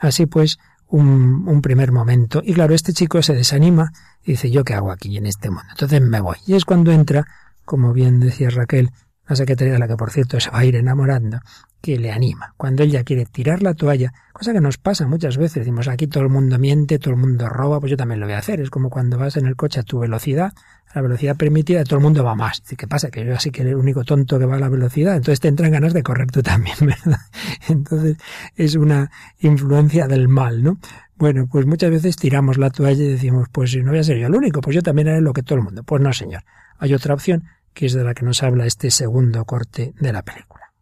[0.00, 2.40] Así pues, un, un, primer momento.
[2.44, 3.92] Y claro, este chico se desanima
[4.24, 5.66] y dice, ¿yo qué hago aquí en este mundo?
[5.70, 6.36] Entonces me voy.
[6.46, 7.26] Y es cuando entra,
[7.64, 8.90] como bien decía Raquel,
[9.30, 11.38] la secretaria, la que por cierto se va a ir enamorando,
[11.80, 12.52] que le anima.
[12.56, 16.24] Cuando ella quiere tirar la toalla, cosa que nos pasa muchas veces, decimos aquí todo
[16.24, 18.60] el mundo miente, todo el mundo roba, pues yo también lo voy a hacer.
[18.60, 20.52] Es como cuando vas en el coche a tu velocidad,
[20.88, 22.60] a la velocidad permitida, todo el mundo va más.
[22.76, 23.10] ¿qué pasa?
[23.10, 25.70] Que yo así que el único tonto que va a la velocidad, entonces te entran
[25.70, 27.20] ganas de correr tú también, ¿verdad?
[27.68, 28.16] Entonces
[28.56, 30.78] es una influencia del mal, ¿no?
[31.14, 34.18] Bueno, pues muchas veces tiramos la toalla y decimos, pues si no voy a ser
[34.18, 35.84] yo el único, pues yo también haré lo que todo el mundo.
[35.84, 36.42] Pues no, señor.
[36.78, 40.22] Hay otra opción que es de la que nos habla este segundo corte de la
[40.22, 40.72] película.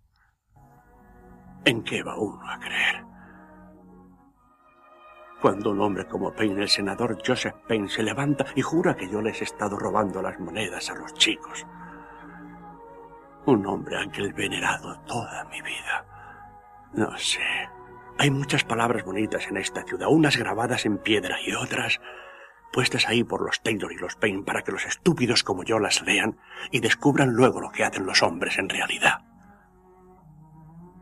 [1.64, 3.04] ¿En qué va uno a creer?
[5.40, 9.22] Cuando un hombre como Payne, el senador Joseph Payne, se levanta y jura que yo
[9.22, 11.64] les he estado robando las monedas a los chicos.
[13.46, 16.04] Un hombre aquel venerado toda mi vida.
[16.94, 17.40] No sé.
[18.18, 22.00] Hay muchas palabras bonitas en esta ciudad, unas grabadas en piedra y otras
[22.72, 26.02] puestas ahí por los Taylor y los Payne para que los estúpidos como yo las
[26.02, 26.38] lean
[26.70, 29.22] y descubran luego lo que hacen los hombres en realidad.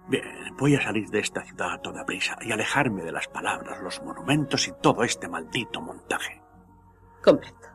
[0.09, 3.83] Bien, voy a salir de esta ciudad a toda prisa y alejarme de las palabras,
[3.83, 6.41] los monumentos y todo este maldito montaje.
[7.23, 7.67] Comprendo.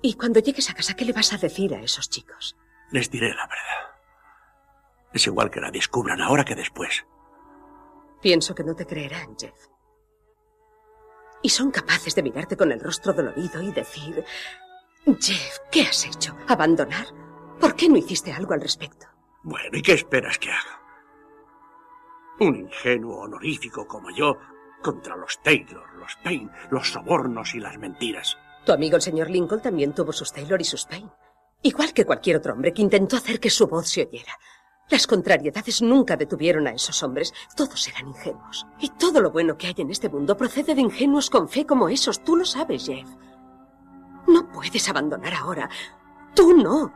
[0.00, 2.56] Y cuando llegues a casa, ¿qué le vas a decir a esos chicos?
[2.90, 3.94] Les diré la verdad.
[5.12, 7.06] Es igual que la descubran ahora que después.
[8.20, 9.73] Pienso que no te creerán, Jeff
[11.44, 14.24] y son capaces de mirarte con el rostro dolorido y decir,
[15.20, 16.34] Jeff, ¿qué has hecho?
[16.48, 17.06] ¿Abandonar?
[17.60, 19.06] ¿Por qué no hiciste algo al respecto?
[19.42, 20.80] Bueno, ¿y qué esperas que haga?
[22.40, 24.38] Un ingenuo honorífico como yo
[24.82, 28.38] contra los Taylor, los Payne, los sobornos y las mentiras.
[28.64, 31.12] Tu amigo el señor Lincoln también tuvo sus Taylor y sus Payne.
[31.60, 34.32] Igual que cualquier otro hombre que intentó hacer que su voz se oyera.
[34.90, 37.32] Las contrariedades nunca detuvieron a esos hombres.
[37.56, 38.66] Todos eran ingenuos.
[38.78, 41.88] Y todo lo bueno que hay en este mundo procede de ingenuos con fe como
[41.88, 42.22] esos.
[42.22, 43.08] Tú lo sabes, Jeff.
[44.26, 45.70] No puedes abandonar ahora.
[46.34, 46.92] Tú no.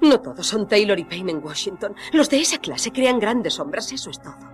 [0.00, 1.94] No todos son Taylor y Payne en Washington.
[2.12, 4.50] Los de esa clase crean grandes sombras, eso es todo.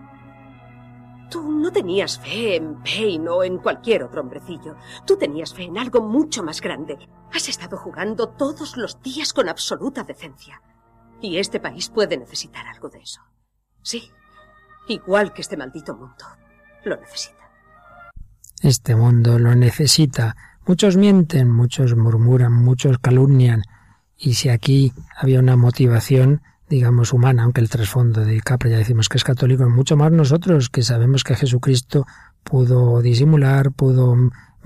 [1.31, 4.77] Tú no tenías fe en Payne o en cualquier otro hombrecillo.
[5.07, 6.99] Tú tenías fe en algo mucho más grande.
[7.33, 10.63] Has estado jugando todos los días con absoluta decencia.
[11.21, 13.21] Y este país puede necesitar algo de eso.
[13.83, 14.11] Sí,
[14.89, 16.25] igual que este maldito mundo
[16.85, 17.51] lo necesita.
[18.63, 20.37] Este mundo lo necesita.
[20.67, 23.63] Muchos mienten, muchos murmuran, muchos calumnian.
[24.17, 29.09] Y si aquí había una motivación, digamos, humana, aunque el trasfondo de Capra ya decimos
[29.09, 32.07] que es católico, mucho más nosotros que sabemos que Jesucristo
[32.43, 34.17] pudo disimular, pudo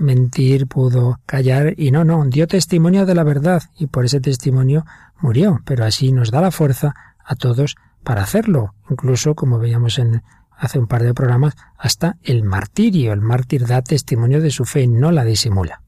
[0.03, 4.85] mentir, pudo callar y no, no, dio testimonio de la verdad y por ese testimonio
[5.19, 6.93] murió, pero así nos da la fuerza
[7.25, 10.21] a todos para hacerlo, incluso como veíamos en
[10.57, 13.13] hace un par de programas, hasta el martirio.
[13.13, 15.81] El mártir da testimonio de su fe, no la disimula.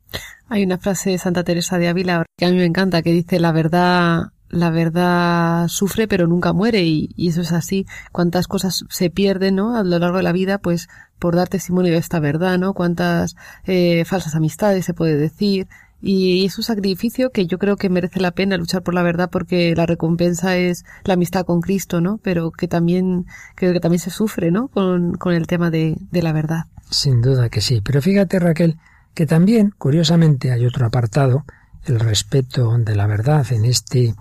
[0.47, 3.39] Hay una frase de Santa Teresa de Ávila que a mí me encanta, que dice
[3.39, 7.85] la verdad la verdad sufre pero nunca muere y, eso es así.
[8.11, 9.75] Cuántas cosas se pierden, ¿no?
[9.75, 10.87] A lo largo de la vida, pues
[11.19, 12.73] por dar testimonio de esta verdad, ¿no?
[12.73, 15.67] Cuántas eh, falsas amistades se puede decir,
[16.01, 19.29] Y es un sacrificio que yo creo que merece la pena luchar por la verdad
[19.31, 22.19] porque la recompensa es la amistad con Cristo, ¿no?
[22.21, 24.67] Pero que también, creo que también se sufre, ¿no?
[24.67, 26.65] Con, con el tema de, de la verdad.
[26.91, 27.81] Sin duda que sí.
[27.81, 28.77] Pero fíjate, Raquel,
[29.15, 31.45] que también, curiosamente, hay otro apartado,
[31.85, 34.13] el respeto de la verdad en este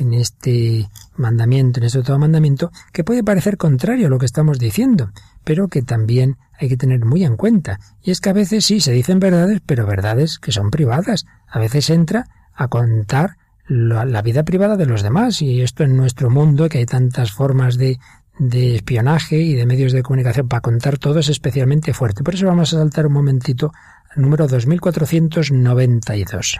[0.00, 4.58] en este mandamiento, en este todo mandamiento, que puede parecer contrario a lo que estamos
[4.58, 5.10] diciendo,
[5.44, 7.78] pero que también hay que tener muy en cuenta.
[8.02, 11.26] Y es que a veces sí se dicen verdades, pero verdades que son privadas.
[11.48, 13.36] A veces entra a contar
[13.66, 15.42] la, vida privada de los demás.
[15.42, 17.98] Y esto en nuestro mundo, que hay tantas formas de,
[18.38, 22.24] de espionaje y de medios de comunicación para contar todo, es especialmente fuerte.
[22.24, 23.72] Por eso vamos a saltar un momentito
[24.14, 26.58] al número 2492.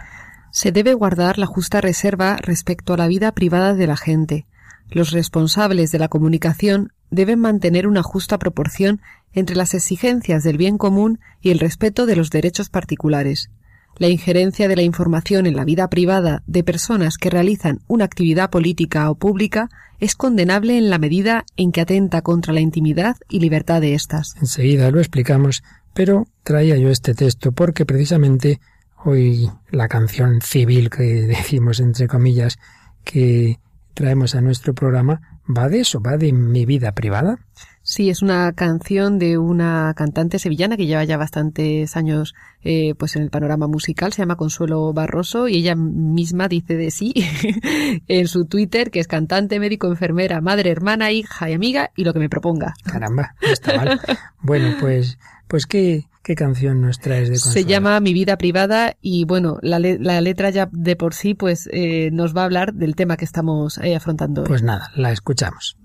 [0.51, 4.45] Se debe guardar la justa reserva respecto a la vida privada de la gente.
[4.89, 9.01] Los responsables de la comunicación deben mantener una justa proporción
[9.33, 13.49] entre las exigencias del bien común y el respeto de los derechos particulares.
[13.97, 18.49] La injerencia de la información en la vida privada de personas que realizan una actividad
[18.49, 23.39] política o pública es condenable en la medida en que atenta contra la intimidad y
[23.39, 24.35] libertad de éstas.
[24.41, 28.59] Enseguida lo explicamos, pero traía yo este texto porque precisamente
[29.03, 32.59] Hoy la canción civil que decimos entre comillas
[33.03, 33.59] que
[33.93, 37.39] traemos a nuestro programa va de eso, va de mi vida privada.
[37.83, 43.15] Sí, es una canción de una cantante sevillana que lleva ya bastantes años eh, pues
[43.15, 47.13] en el panorama musical, se llama Consuelo Barroso y ella misma dice de sí
[48.07, 52.13] en su Twitter que es cantante, médico, enfermera, madre, hermana, hija y amiga y lo
[52.13, 52.75] que me proponga.
[52.83, 53.99] Caramba, no está mal.
[54.41, 57.53] bueno, pues, pues qué, ¿Qué canción nos traes de Consuelo?
[57.53, 61.67] Se llama Mi vida privada y bueno, la, la letra ya de por sí pues
[61.71, 64.47] eh, nos va a hablar del tema que estamos eh, afrontando hoy.
[64.47, 65.77] Pues nada, la escuchamos.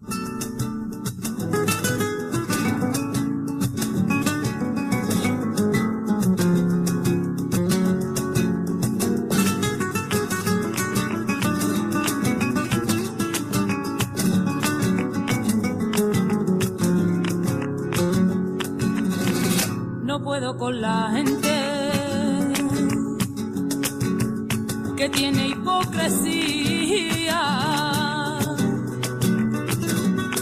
[20.59, 21.55] Con la gente
[24.97, 27.43] que tiene hipocresía.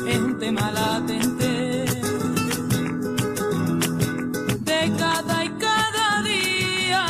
[0.09, 1.85] Es un tema latente
[4.61, 7.07] de cada y cada día.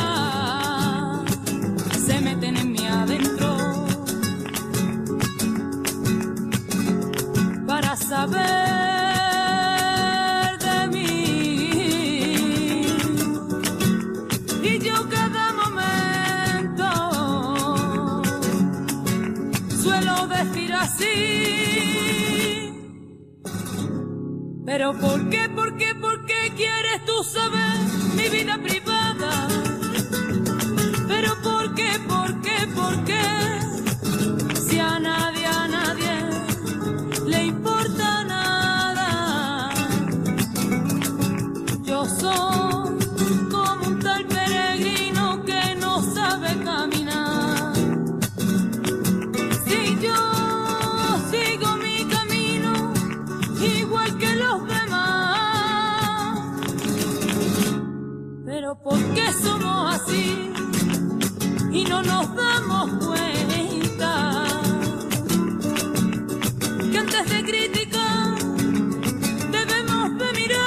[2.05, 3.85] Se meten en mí adentro
[7.67, 8.64] para saber.
[24.77, 27.79] Pero ¿por qué, por qué, por qué quieres tú saber
[28.17, 29.47] mi vida privada?
[31.07, 33.54] Pero ¿por qué, por qué, por qué?
[58.85, 60.51] ¿Por qué somos así?
[61.71, 64.43] Y no nos damos cuenta.
[66.91, 68.37] Que antes de criticar
[69.57, 70.61] debemos de mirar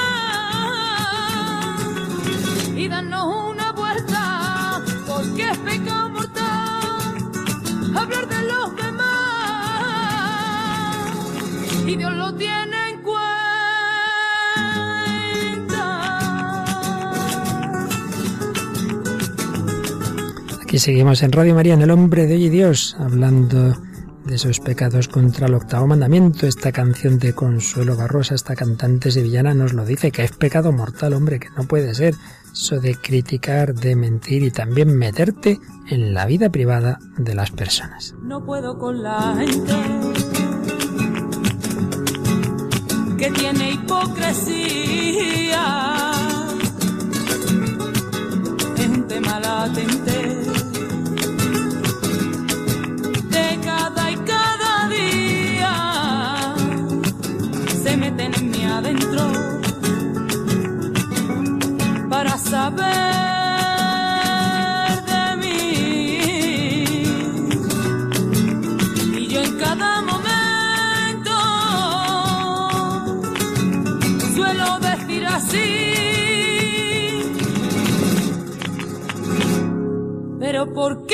[2.76, 7.14] y darnos una vuelta, porque es pecado mortal
[8.00, 9.18] hablar de los demás
[11.86, 12.67] y Dios lo tiene
[20.78, 23.76] Seguimos en Radio María, en El Hombre de Hoy y Dios, hablando
[24.24, 26.46] de esos pecados contra el octavo mandamiento.
[26.46, 31.14] Esta canción de Consuelo Barrosa, esta cantante sevillana, nos lo dice, que es pecado mortal,
[31.14, 32.14] hombre, que no puede ser.
[32.52, 38.14] Eso de criticar, de mentir y también meterte en la vida privada de las personas.
[38.22, 39.74] No puedo con la gente
[43.18, 44.84] que tiene hipocresía.
[48.78, 49.40] Es un tema
[62.76, 62.86] de
[65.36, 67.04] mí.
[69.16, 71.30] Y yo en cada momento
[74.34, 75.84] suelo decir así.
[80.40, 81.07] Pero ¿por qué, por qué,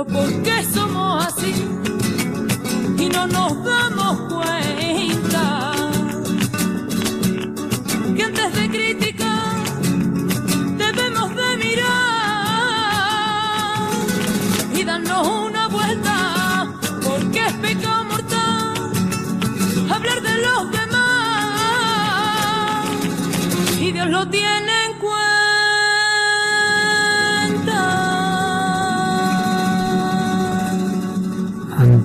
[0.00, 1.52] Pero ¿por qué somos así?
[2.98, 4.69] Y no nos damos cuenta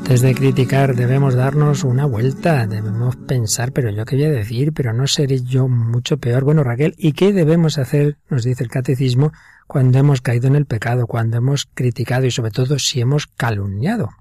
[0.05, 4.71] Antes de criticar debemos darnos una vuelta, debemos pensar, pero yo qué voy a decir,
[4.71, 6.43] pero no seré yo mucho peor.
[6.43, 9.31] Bueno, Raquel, ¿y qué debemos hacer, nos dice el catecismo,
[9.65, 14.11] cuando hemos caído en el pecado, cuando hemos criticado y sobre todo si hemos calumniado?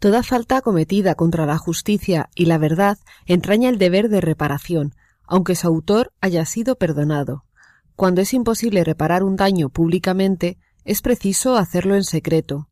[0.00, 5.54] Toda falta cometida contra la justicia y la verdad entraña el deber de reparación, aunque
[5.54, 7.44] su autor haya sido perdonado.
[7.94, 12.66] Cuando es imposible reparar un daño públicamente, es preciso hacerlo en secreto.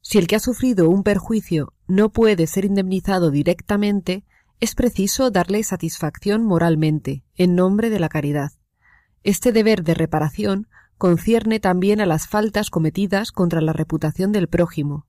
[0.00, 4.24] Si el que ha sufrido un perjuicio no puede ser indemnizado directamente,
[4.60, 8.52] es preciso darle satisfacción moralmente, en nombre de la caridad.
[9.22, 10.68] Este deber de reparación
[10.98, 15.06] concierne también a las faltas cometidas contra la reputación del prójimo.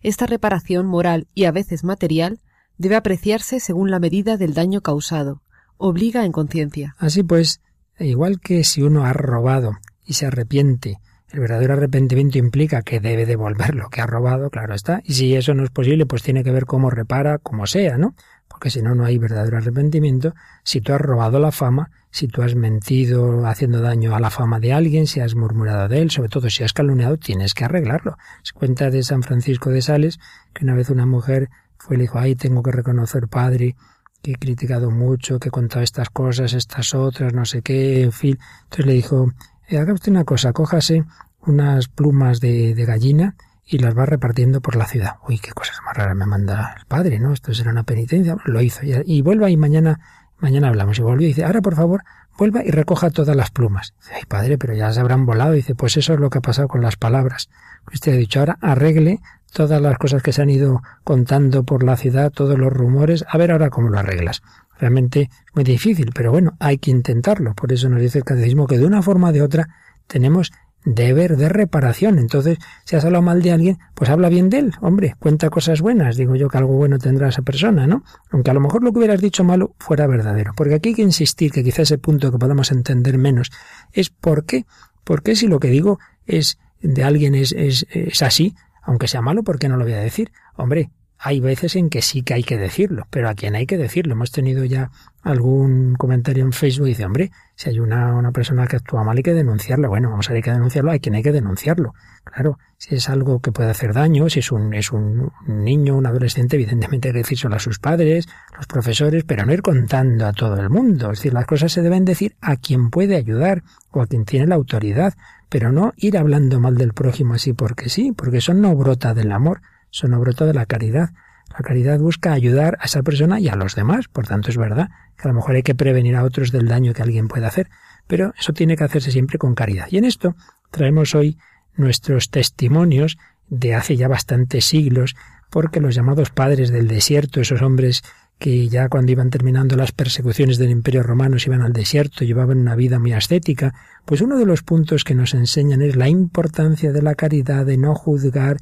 [0.00, 2.40] Esta reparación moral y a veces material
[2.76, 5.42] debe apreciarse según la medida del daño causado.
[5.76, 6.94] Obliga en conciencia.
[6.98, 7.60] Así pues,
[7.98, 10.98] igual que si uno ha robado y se arrepiente,
[11.30, 15.34] el verdadero arrepentimiento implica que debe devolver lo que ha robado, claro está, y si
[15.34, 18.14] eso no es posible, pues tiene que ver cómo repara, como sea, ¿no?
[18.48, 20.34] Porque si no, no hay verdadero arrepentimiento.
[20.64, 24.58] Si tú has robado la fama, si tú has mentido haciendo daño a la fama
[24.58, 28.16] de alguien, si has murmurado de él, sobre todo si has calumniado, tienes que arreglarlo.
[28.42, 30.18] Se cuenta de San Francisco de Sales
[30.54, 33.76] que una vez una mujer fue y le dijo, ay, tengo que reconocer, padre,
[34.22, 38.12] que he criticado mucho, que he contado estas cosas, estas otras, no sé qué, en
[38.12, 38.38] fin.
[38.64, 39.32] Entonces le dijo,
[39.76, 41.04] haga usted una cosa, cójase
[41.40, 45.16] unas plumas de, de, gallina y las va repartiendo por la ciudad.
[45.28, 47.32] Uy, qué cosas más raras me manda el padre, ¿no?
[47.32, 48.36] Esto será una penitencia.
[48.44, 48.84] Lo hizo.
[48.84, 50.00] Y, y vuelva y mañana,
[50.38, 50.98] mañana hablamos.
[50.98, 52.02] Y volvió y dice, ahora por favor,
[52.38, 53.94] vuelva y recoja todas las plumas.
[53.98, 55.52] Dice, ay padre, pero ya se habrán volado.
[55.52, 57.50] Dice, pues eso es lo que ha pasado con las palabras.
[57.92, 59.20] Usted ha dicho, ahora arregle
[59.52, 63.38] todas las cosas que se han ido contando por la ciudad, todos los rumores, a
[63.38, 64.42] ver ahora cómo lo arreglas.
[64.78, 67.54] Realmente muy difícil, pero bueno, hay que intentarlo.
[67.54, 69.68] Por eso nos dice el catecismo que de una forma o de otra
[70.06, 70.52] tenemos
[70.84, 72.18] deber de reparación.
[72.18, 74.72] Entonces, si has hablado mal de alguien, pues habla bien de él.
[74.80, 76.16] Hombre, cuenta cosas buenas.
[76.16, 78.04] Digo yo que algo bueno tendrá esa persona, ¿no?
[78.30, 80.52] Aunque a lo mejor lo que hubieras dicho malo fuera verdadero.
[80.56, 83.50] Porque aquí hay que insistir, que quizá ese punto que podamos entender menos,
[83.92, 84.66] es por qué.
[85.04, 89.20] ¿Por qué si lo que digo es de alguien es, es, es así, aunque sea
[89.20, 90.32] malo, ¿por qué no lo voy a decir?
[90.56, 93.76] Hombre, hay veces en que sí que hay que decirlo, pero a quien hay que
[93.76, 94.12] decirlo.
[94.12, 94.90] Hemos tenido ya
[95.22, 99.16] algún comentario en Facebook y dice, hombre, si hay una, una persona que actúa mal
[99.16, 99.88] hay que denunciarlo.
[99.88, 101.94] Bueno, vamos a ver, hay que denunciarlo, hay quien hay que denunciarlo.
[102.22, 106.06] Claro, si es algo que puede hacer daño, si es un, es un niño, un
[106.06, 110.32] adolescente, evidentemente hay que decírselo a sus padres, los profesores, pero no ir contando a
[110.32, 111.10] todo el mundo.
[111.10, 114.46] Es decir, las cosas se deben decir a quien puede ayudar o a quien tiene
[114.46, 115.14] la autoridad,
[115.48, 119.32] pero no ir hablando mal del prójimo así porque sí, porque eso no brota del
[119.32, 119.62] amor,
[119.92, 121.10] eso no brota de la caridad.
[121.50, 124.08] La caridad busca ayudar a esa persona y a los demás.
[124.08, 126.92] Por tanto, es verdad que a lo mejor hay que prevenir a otros del daño
[126.92, 127.68] que alguien pueda hacer,
[128.06, 129.86] pero eso tiene que hacerse siempre con caridad.
[129.90, 130.36] Y en esto
[130.70, 131.38] traemos hoy
[131.76, 133.18] nuestros testimonios
[133.48, 135.16] de hace ya bastantes siglos,
[135.50, 138.02] porque los llamados padres del desierto, esos hombres
[138.38, 142.58] que ya cuando iban terminando las persecuciones del Imperio Romano se iban al desierto, llevaban
[142.58, 143.74] una vida muy ascética,
[144.04, 147.78] pues uno de los puntos que nos enseñan es la importancia de la caridad, de
[147.78, 148.58] no juzgar,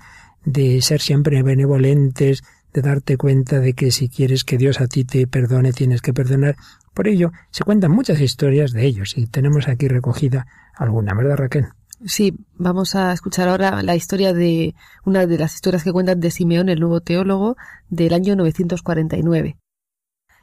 [0.47, 2.43] de ser siempre benevolentes,
[2.73, 6.15] de darte cuenta de que si quieres que Dios a ti te perdone, tienes que
[6.15, 6.57] perdonar.
[6.95, 11.67] Por ello, se cuentan muchas historias de ellos y tenemos aquí recogida alguna, ¿verdad Raquel?
[12.05, 14.75] Sí, vamos a escuchar ahora la historia de
[15.05, 17.57] una de las historias que cuentan de Simeón, el nuevo teólogo,
[17.89, 19.57] del año 949.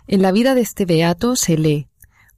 [0.07, 1.87] En la vida de este beato se lee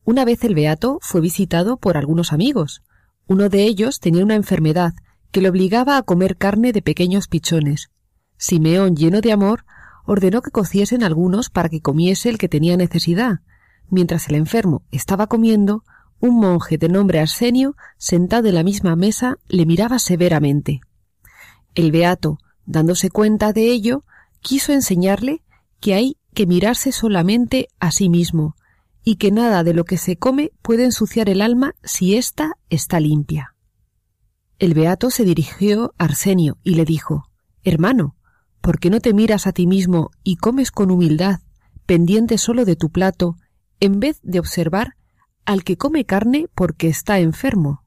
[0.03, 2.83] Una vez el beato fue visitado por algunos amigos.
[3.25, 4.93] Uno de ellos tenía una enfermedad
[5.35, 7.91] que le obligaba a comer carne de pequeños pichones.
[8.37, 9.65] Simeón, lleno de amor,
[10.05, 13.41] ordenó que cociesen algunos para que comiese el que tenía necesidad.
[13.89, 15.83] Mientras el enfermo estaba comiendo,
[16.21, 20.79] un monje de nombre Arsenio, sentado en la misma mesa, le miraba severamente.
[21.73, 24.05] El beato, dándose cuenta de ello,
[24.39, 25.43] quiso enseñarle
[25.81, 28.55] que hay que mirarse solamente a sí mismo,
[29.03, 33.01] y que nada de lo que se come puede ensuciar el alma si ésta está
[33.01, 33.54] limpia.
[34.57, 37.29] El beato se dirigió a Arsenio y le dijo
[37.63, 38.15] Hermano,
[38.61, 41.41] ¿por qué no te miras a ti mismo y comes con humildad,
[41.85, 43.35] pendiente solo de tu plato,
[43.81, 44.95] en vez de observar
[45.43, 47.83] al que come carne porque está enfermo?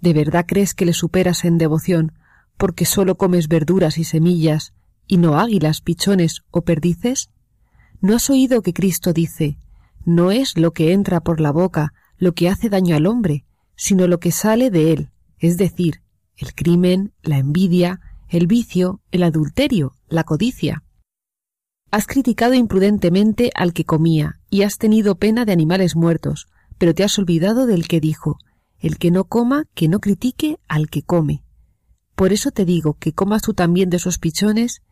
[0.00, 2.12] ¿De verdad crees que le superas en devoción
[2.56, 4.74] porque solo comes verduras y semillas
[5.06, 7.30] y no águilas, pichones o perdices?
[8.00, 9.58] ¿No has oído que Cristo dice
[10.04, 14.06] no es lo que entra por la boca lo que hace daño al hombre, sino
[14.06, 15.10] lo que sale de él,
[15.44, 16.02] es decir,
[16.36, 20.82] el crimen, la envidia, el vicio, el adulterio, la codicia.
[21.90, 27.04] Has criticado imprudentemente al que comía y has tenido pena de animales muertos, pero te
[27.04, 28.38] has olvidado del que dijo,
[28.80, 31.44] el que no coma, que no critique al que come.
[32.14, 34.82] Por eso te digo que comas tú también de esos pichones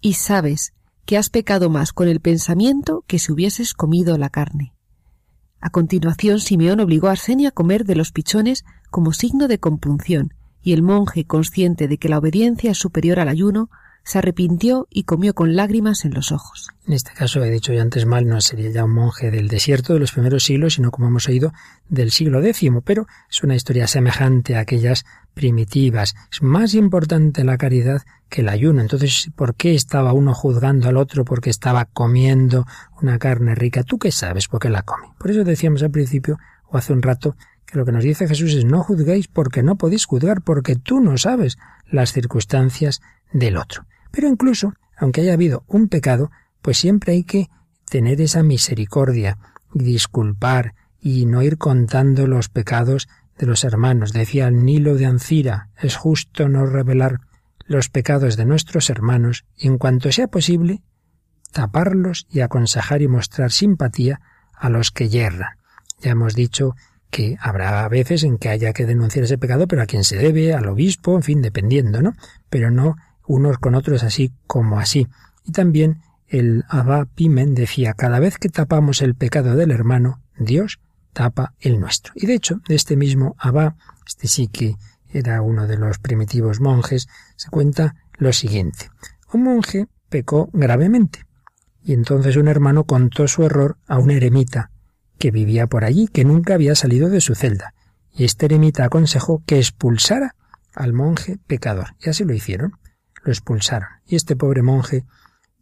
[0.00, 0.74] y sabes
[1.04, 4.74] que has pecado más con el pensamiento que si hubieses comido la carne.
[5.64, 10.34] A continuación, Simeón obligó a Arsenio a comer de los pichones como signo de compunción,
[10.60, 13.70] y el monje, consciente de que la obediencia es superior al ayuno,
[14.04, 16.68] se arrepintió y comió con lágrimas en los ojos.
[16.86, 19.92] En este caso, he dicho yo antes mal, no sería ya un monje del desierto
[19.92, 21.52] de los primeros siglos, sino como hemos oído,
[21.88, 26.14] del siglo X, pero es una historia semejante a aquellas primitivas.
[26.30, 28.80] Es más importante la caridad que el ayuno.
[28.80, 32.66] Entonces, ¿por qué estaba uno juzgando al otro porque estaba comiendo
[33.00, 33.82] una carne rica?
[33.82, 35.08] ¿Tú qué sabes por qué la come?
[35.18, 36.38] Por eso decíamos al principio,
[36.68, 37.36] o hace un rato,
[37.72, 41.00] que lo que nos dice Jesús es no juzguéis porque no podéis juzgar, porque tú
[41.00, 41.56] no sabes
[41.90, 43.00] las circunstancias
[43.32, 43.86] del otro.
[44.10, 47.48] Pero incluso, aunque haya habido un pecado, pues siempre hay que
[47.88, 49.38] tener esa misericordia
[49.72, 53.08] disculpar y no ir contando los pecados
[53.38, 54.12] de los hermanos.
[54.12, 57.20] Decía Nilo de Ancira, es justo no revelar
[57.64, 60.82] los pecados de nuestros hermanos y en cuanto sea posible,
[61.52, 64.20] taparlos y aconsejar y mostrar simpatía
[64.52, 65.56] a los que yerran.
[66.02, 66.74] Ya hemos dicho
[67.12, 70.54] que habrá veces en que haya que denunciar ese pecado, pero a quien se debe,
[70.54, 72.14] al obispo, en fin, dependiendo, ¿no?
[72.48, 72.96] Pero no
[73.26, 75.06] unos con otros así como así.
[75.44, 80.80] Y también el Abba Pimen decía, cada vez que tapamos el pecado del hermano, Dios
[81.12, 82.14] tapa el nuestro.
[82.16, 84.76] Y de hecho, de este mismo Abba, este sí que
[85.10, 88.90] era uno de los primitivos monjes, se cuenta lo siguiente.
[89.34, 91.26] Un monje pecó gravemente,
[91.84, 94.71] y entonces un hermano contó su error a un eremita
[95.22, 97.74] que vivía por allí, que nunca había salido de su celda,
[98.10, 100.34] y este eremita aconsejó que expulsara
[100.74, 102.72] al monje pecador, y así lo hicieron
[103.22, 103.88] lo expulsaron.
[104.04, 105.04] Y este pobre monje,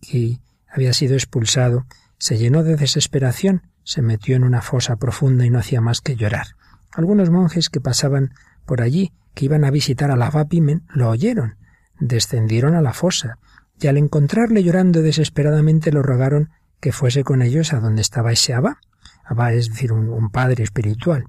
[0.01, 1.85] que había sido expulsado,
[2.17, 6.17] se llenó de desesperación, se metió en una fosa profunda y no hacía más que
[6.17, 6.47] llorar.
[6.91, 8.33] Algunos monjes que pasaban
[8.65, 11.59] por allí, que iban a visitar a la Pimen, lo oyeron,
[11.99, 13.37] descendieron a la fosa,
[13.79, 16.49] y al encontrarle llorando desesperadamente lo rogaron
[16.81, 18.81] que fuese con ellos a donde estaba ese Abba.
[19.31, 21.27] Abba es decir, un, un padre espiritual.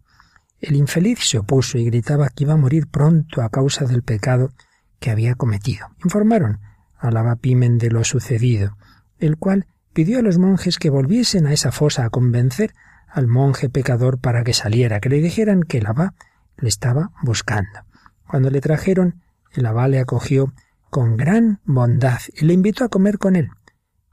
[0.59, 4.51] El infeliz se opuso y gritaba que iba a morir pronto a causa del pecado
[4.99, 5.87] que había cometido.
[6.03, 6.59] Informaron
[6.97, 8.77] al Pimen de lo sucedido,
[9.19, 12.73] el cual pidió a los monjes que volviesen a esa fosa a convencer
[13.07, 16.11] al monje pecador para que saliera, que le dijeran que el abad
[16.57, 17.85] le estaba buscando.
[18.27, 19.21] Cuando le trajeron,
[19.51, 20.53] el abad le acogió
[20.89, 23.49] con gran bondad y le invitó a comer con él.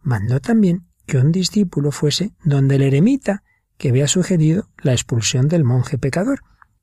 [0.02, 3.42] Mandó también que un discípulo fuese donde el eremita
[3.78, 6.40] que había sugerido la expulsión del monje pecador,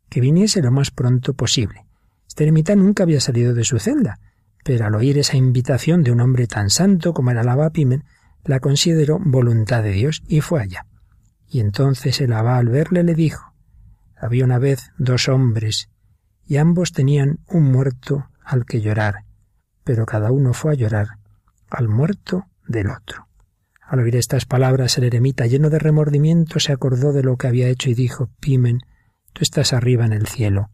[0.10, 1.86] que viniese lo más pronto posible.
[2.28, 4.20] Este eremita nunca había salido de su celda,
[4.64, 8.04] pero al oír esa invitación de un hombre tan santo como era el Pimen,
[8.46, 10.86] la consideró voluntad de Dios y fue allá.
[11.48, 13.54] Y entonces el abad al verle le dijo,
[14.18, 15.90] había una vez dos hombres,
[16.48, 19.26] y ambos tenían un muerto al que llorar,
[19.84, 21.08] pero cada uno fue a llorar
[21.70, 23.25] al muerto del otro.
[23.88, 27.68] Al oír estas palabras, el eremita, lleno de remordimiento, se acordó de lo que había
[27.68, 28.80] hecho y dijo, Pimen,
[29.34, 30.72] tú estás arriba en el cielo,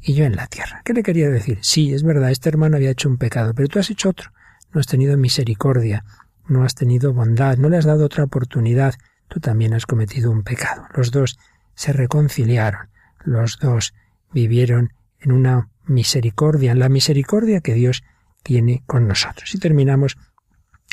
[0.00, 0.82] y yo en la tierra.
[0.84, 1.58] ¿Qué le quería decir?
[1.62, 4.32] Sí, es verdad, este hermano había hecho un pecado, pero tú has hecho otro.
[4.72, 6.04] No has tenido misericordia,
[6.46, 8.94] no has tenido bondad, no le has dado otra oportunidad.
[9.28, 10.86] Tú también has cometido un pecado.
[10.94, 11.38] Los dos
[11.74, 12.88] se reconciliaron,
[13.24, 13.94] los dos
[14.32, 18.02] vivieron en una misericordia, en la misericordia que Dios
[18.42, 19.54] tiene con nosotros.
[19.54, 20.16] Y terminamos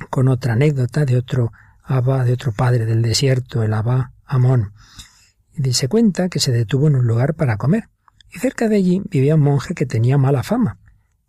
[0.10, 1.52] con otra anécdota de otro
[1.84, 4.74] Abba, de otro padre del desierto, el Abba Amón.
[5.54, 7.90] Y se cuenta que se detuvo en un lugar para comer
[8.34, 10.80] y cerca de allí vivía un monje que tenía mala fama.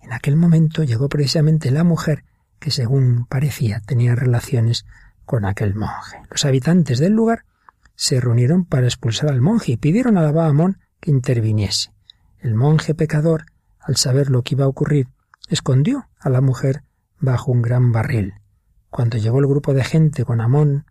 [0.01, 2.25] En aquel momento llegó precisamente la mujer
[2.59, 4.87] que, según parecía, tenía relaciones
[5.25, 6.23] con aquel monje.
[6.31, 7.45] Los habitantes del lugar
[7.95, 11.93] se reunieron para expulsar al monje y pidieron a Bahamón que interviniese.
[12.39, 13.47] El monje pecador,
[13.81, 15.09] al saber lo que iba a ocurrir,
[15.49, 16.83] escondió a la mujer
[17.19, 18.35] bajo un gran barril.
[18.91, 20.87] Cuando llegó el grupo de gente con Amón,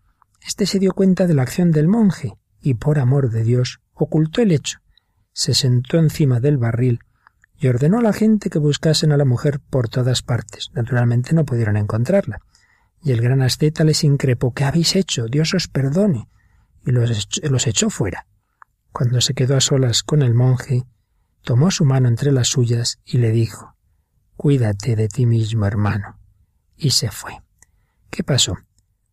[0.46, 4.42] éste se dio cuenta de la acción del monje y por amor de Dios ocultó
[4.42, 4.80] el hecho.
[5.34, 7.00] Se sentó encima del barril
[7.58, 10.70] y ordenó a la gente que buscasen a la mujer por todas partes.
[10.74, 12.40] Naturalmente no pudieron encontrarla.
[13.02, 15.28] Y el gran asceta les increpó ¿Qué habéis hecho?
[15.28, 16.28] Dios os perdone.
[16.86, 18.28] y los, los echó fuera.
[18.92, 20.86] Cuando se quedó a solas con el monje,
[21.42, 23.76] tomó su mano entre las suyas y le dijo
[24.36, 26.20] Cuídate de ti mismo, hermano.
[26.76, 27.45] Y se fue.
[28.16, 28.58] ¿Qué pasó?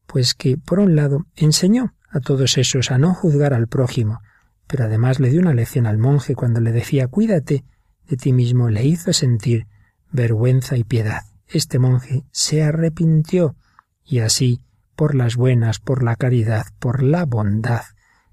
[0.06, 4.20] Pues que, por un lado, enseñó a todos esos a no juzgar al prójimo,
[4.68, 7.64] pero además le dio una lección al monje cuando le decía Cuídate
[8.06, 9.66] de ti mismo, le hizo sentir
[10.12, 11.22] vergüenza y piedad.
[11.48, 13.56] Este monje se arrepintió
[14.04, 14.60] y así,
[14.94, 17.82] por las buenas, por la caridad, por la bondad,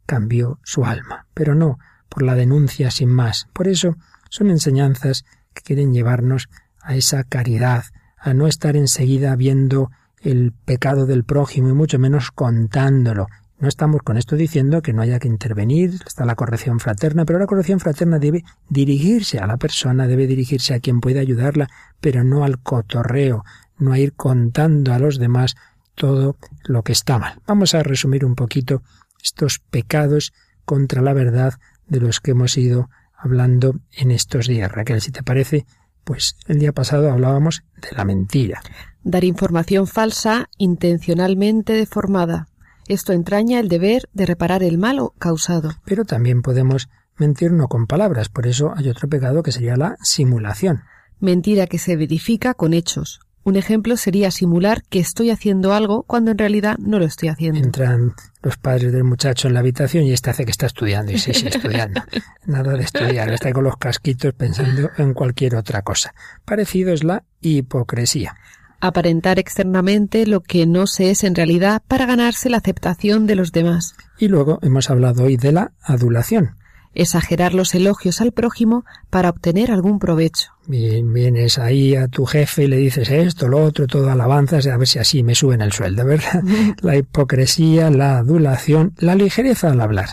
[0.05, 3.47] cambió su alma, pero no por la denuncia sin más.
[3.53, 3.97] Por eso
[4.29, 6.47] son enseñanzas que quieren llevarnos
[6.79, 7.85] a esa caridad,
[8.19, 9.89] a no estar enseguida viendo
[10.21, 13.27] el pecado del prójimo y mucho menos contándolo.
[13.59, 17.39] No estamos con esto diciendo que no haya que intervenir, está la corrección fraterna, pero
[17.39, 22.23] la corrección fraterna debe dirigirse a la persona, debe dirigirse a quien puede ayudarla, pero
[22.23, 23.43] no al cotorreo,
[23.77, 25.55] no a ir contando a los demás
[25.95, 27.41] todo lo que está mal.
[27.45, 28.81] Vamos a resumir un poquito
[29.21, 31.55] estos pecados contra la verdad
[31.87, 34.71] de los que hemos ido hablando en estos días.
[34.71, 35.65] Raquel, si te parece,
[36.09, 38.63] pues el día pasado hablábamos de la mentira.
[39.03, 42.47] Dar información falsa intencionalmente deformada.
[42.87, 45.69] Esto entraña el deber de reparar el mal causado.
[45.85, 49.97] Pero también podemos mentir no con palabras, por eso hay otro pecado que sería la
[50.01, 50.81] simulación.
[51.19, 53.19] Mentira que se verifica con hechos.
[53.49, 57.59] Un ejemplo sería simular que estoy haciendo algo cuando en realidad no lo estoy haciendo.
[57.59, 61.11] Entran los padres del muchacho en la habitación y este hace que está estudiando.
[61.11, 61.99] Y sí, sí, estudiando.
[62.45, 63.27] Nada de estudiar.
[63.33, 66.13] Está con los casquitos pensando en cualquier otra cosa.
[66.45, 68.35] Parecido es la hipocresía.
[68.81, 73.51] Aparentar externamente lo que no se es en realidad para ganarse la aceptación de los
[73.51, 73.95] demás.
[74.19, 76.58] Y luego hemos hablado hoy de la adulación
[76.93, 80.51] exagerar los elogios al prójimo para obtener algún provecho.
[80.67, 84.77] Bien, vienes ahí a tu jefe y le dices esto, lo otro, todo alabanzas, a
[84.77, 86.43] ver si así me suben el sueldo, ¿verdad?
[86.81, 90.09] la hipocresía, la adulación, la ligereza al hablar.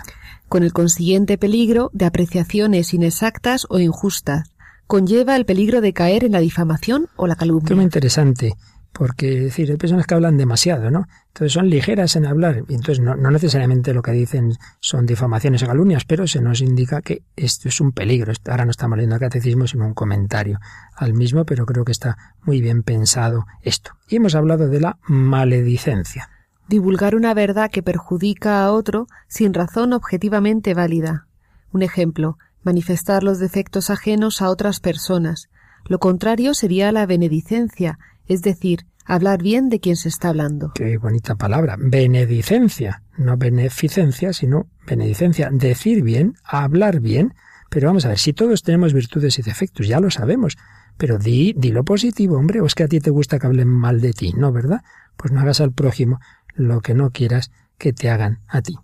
[0.49, 4.51] Con el consiguiente peligro de apreciaciones inexactas o injustas.
[4.87, 7.75] Conlleva el peligro de caer en la difamación o la calumnia.
[7.75, 8.55] Muy interesante
[8.97, 11.07] porque decir, hay personas que hablan demasiado, ¿no?
[11.29, 15.63] Entonces son ligeras en hablar, y entonces no, no, necesariamente lo que dicen son difamaciones
[15.63, 18.33] o calumnias, pero se nos indica que esto es un peligro.
[18.49, 20.61] Ahora no estamos leyendo el catecismo, sino un comentario
[20.95, 23.93] al mismo, pero creo que está muy bien pensado esto.
[24.09, 26.31] Y hemos hablado de la maledicencia.
[26.67, 31.27] Divulgar una verdad que perjudica a otro sin razón objetivamente válida.
[31.71, 35.51] Un ejemplo, manifestar los defectos ajenos a otras personas.
[35.85, 40.73] Lo contrario sería la benedicencia, es decir, hablar bien de quien se está hablando.
[40.75, 47.35] Qué bonita palabra, benedicencia, no beneficencia, sino benedicencia, decir bien, hablar bien.
[47.71, 50.57] Pero vamos a ver, si todos tenemos virtudes y defectos, ya lo sabemos,
[50.97, 53.69] pero di, di lo positivo, hombre, o es que a ti te gusta que hablen
[53.69, 54.83] mal de ti, ¿no, verdad?
[55.17, 56.21] Pues no hagas al prójimo
[56.55, 58.77] lo que no quieras que te hagan a ti.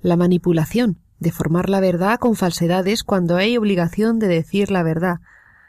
[0.00, 5.20] La manipulación, deformar la verdad con falsedades cuando hay obligación de decir la verdad,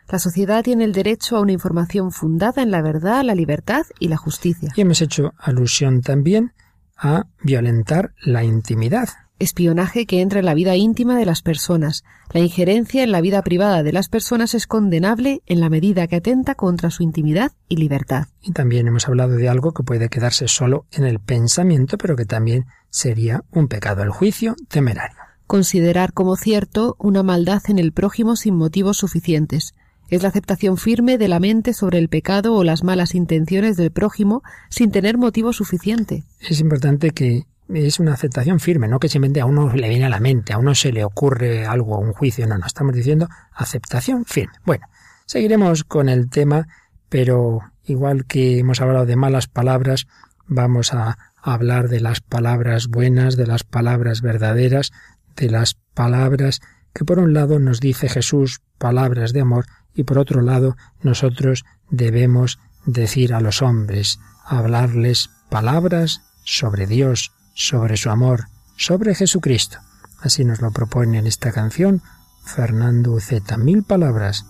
[0.09, 4.07] la sociedad tiene el derecho a una información fundada en la verdad, la libertad y
[4.07, 4.71] la justicia.
[4.75, 6.53] Y hemos hecho alusión también
[6.97, 9.09] a violentar la intimidad.
[9.39, 12.03] Espionaje que entra en la vida íntima de las personas.
[12.33, 16.15] La injerencia en la vida privada de las personas es condenable en la medida que
[16.15, 18.27] atenta contra su intimidad y libertad.
[18.41, 22.25] Y también hemos hablado de algo que puede quedarse solo en el pensamiento, pero que
[22.25, 25.17] también sería un pecado, el juicio temerario.
[25.45, 29.75] Considerar como cierto una maldad en el prójimo sin motivos suficientes
[30.09, 33.91] es la aceptación firme de la mente sobre el pecado o las malas intenciones del
[33.91, 36.23] prójimo sin tener motivo suficiente.
[36.39, 40.09] Es importante que es una aceptación firme, no que simplemente a uno le viene a
[40.09, 44.25] la mente, a uno se le ocurre algo, un juicio, no, no, estamos diciendo aceptación
[44.25, 44.53] firme.
[44.65, 44.87] Bueno,
[45.25, 46.67] seguiremos con el tema,
[47.09, 50.07] pero igual que hemos hablado de malas palabras,
[50.45, 54.91] vamos a hablar de las palabras buenas, de las palabras verdaderas,
[55.35, 56.61] de las palabras
[56.93, 59.65] que por un lado nos dice Jesús, palabras de amor,
[59.97, 67.97] y por otro lado nosotros debemos decir a los hombres, hablarles palabras sobre Dios, sobre
[67.97, 68.45] su amor,
[68.77, 69.79] sobre Jesucristo.
[70.21, 72.01] Así nos lo propone en esta canción
[72.45, 73.57] Fernando Uceta.
[73.57, 74.45] Mil palabras,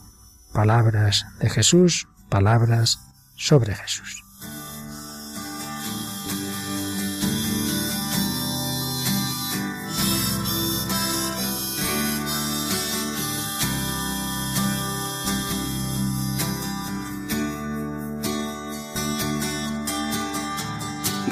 [0.53, 2.99] palabras de Jesús, palabras
[3.35, 4.26] sobre Jesús.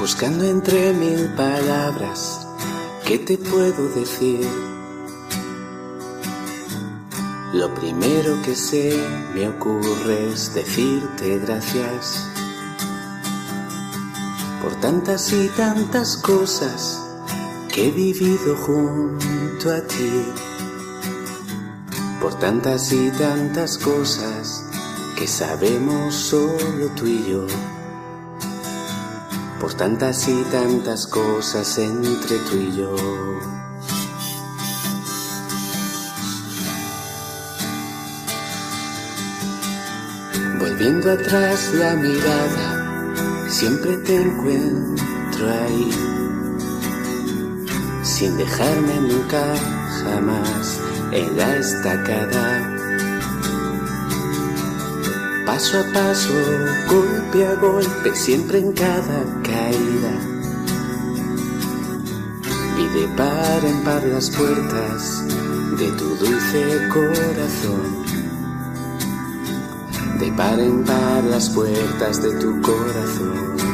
[0.05, 2.45] Buscando entre mil palabras,
[3.07, 4.47] ¿qué te puedo decir?
[7.53, 9.03] Lo primero que se
[9.33, 12.23] me ocurre es decirte gracias
[14.61, 17.01] por tantas y tantas cosas
[17.73, 20.23] que he vivido junto a ti,
[22.21, 24.69] por tantas y tantas cosas
[25.17, 27.47] que sabemos solo tú y yo,
[29.59, 32.95] por tantas y tantas cosas entre tú y yo.
[40.59, 45.91] Volviendo atrás la mirada, siempre te encuentro ahí,
[48.03, 49.55] sin dejarme nunca
[50.03, 50.79] jamás
[51.11, 52.74] en la estacada.
[55.45, 56.33] Paso a paso,
[56.89, 60.13] golpe a golpe, siempre en cada caída.
[62.75, 65.23] Vi de par en par las puertas
[65.77, 68.05] de tu dulce corazón.
[70.19, 73.64] De par en par las puertas de tu corazón.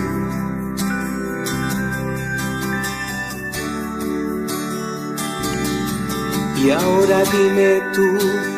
[6.63, 8.05] Y ahora dime tú,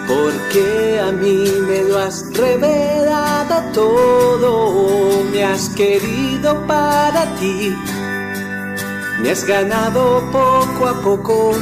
[0.08, 5.24] ¿por qué a mí me lo has revelado todo?
[5.32, 7.74] Me has querido para ti,
[9.22, 11.54] me has ganado poco a poco,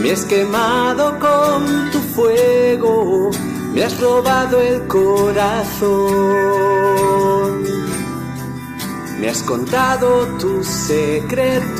[0.00, 3.30] me has quemado con tu fuego,
[3.74, 6.00] me has robado el corazón,
[9.20, 11.70] me has contado tus secretos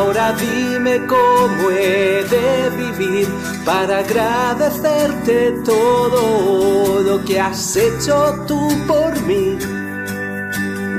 [0.00, 3.28] ahora dime cómo he de vivir
[3.66, 9.58] para agradecerte todo lo que has hecho tú por mí.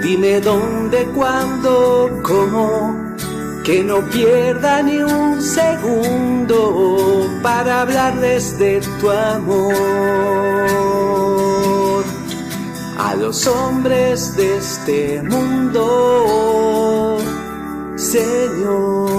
[0.03, 3.15] Dime dónde, cuándo, cómo,
[3.63, 6.59] que no pierda ni un segundo
[7.41, 9.71] para hablarles de tu amor
[12.99, 17.20] a los hombres de este mundo.
[18.11, 19.10] Señor.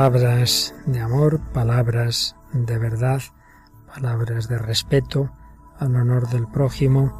[0.00, 3.20] Palabras de amor, palabras de verdad,
[3.94, 5.30] palabras de respeto
[5.78, 7.12] al honor del prójimo,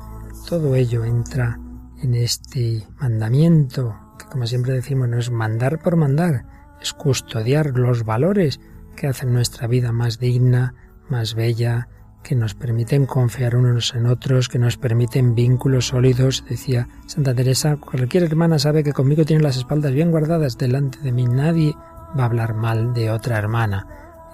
[0.49, 1.61] todo ello entra
[2.03, 6.47] en este mandamiento, que como siempre decimos no es mandar por mandar,
[6.81, 8.61] es custodiar los valores
[8.97, 10.73] que hacen nuestra vida más digna,
[11.11, 11.87] más bella,
[12.23, 16.47] que nos permiten confiar unos en otros, que nos permiten vínculos sólidos.
[16.49, 21.13] Decía Santa Teresa, cualquier hermana sabe que conmigo tiene las espaldas bien guardadas delante de
[21.13, 21.77] mí, nadie
[22.19, 23.87] va a hablar mal de otra hermana.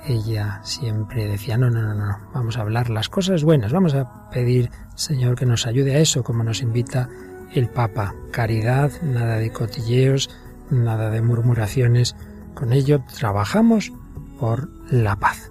[0.07, 4.31] Ella siempre decía, no, no, no, no, vamos a hablar las cosas buenas, vamos a
[4.31, 7.09] pedir, Señor, que nos ayude a eso, como nos invita
[7.53, 8.15] el Papa.
[8.31, 10.31] Caridad, nada de cotilleos,
[10.71, 12.15] nada de murmuraciones.
[12.55, 13.93] Con ello trabajamos
[14.39, 15.51] por la paz.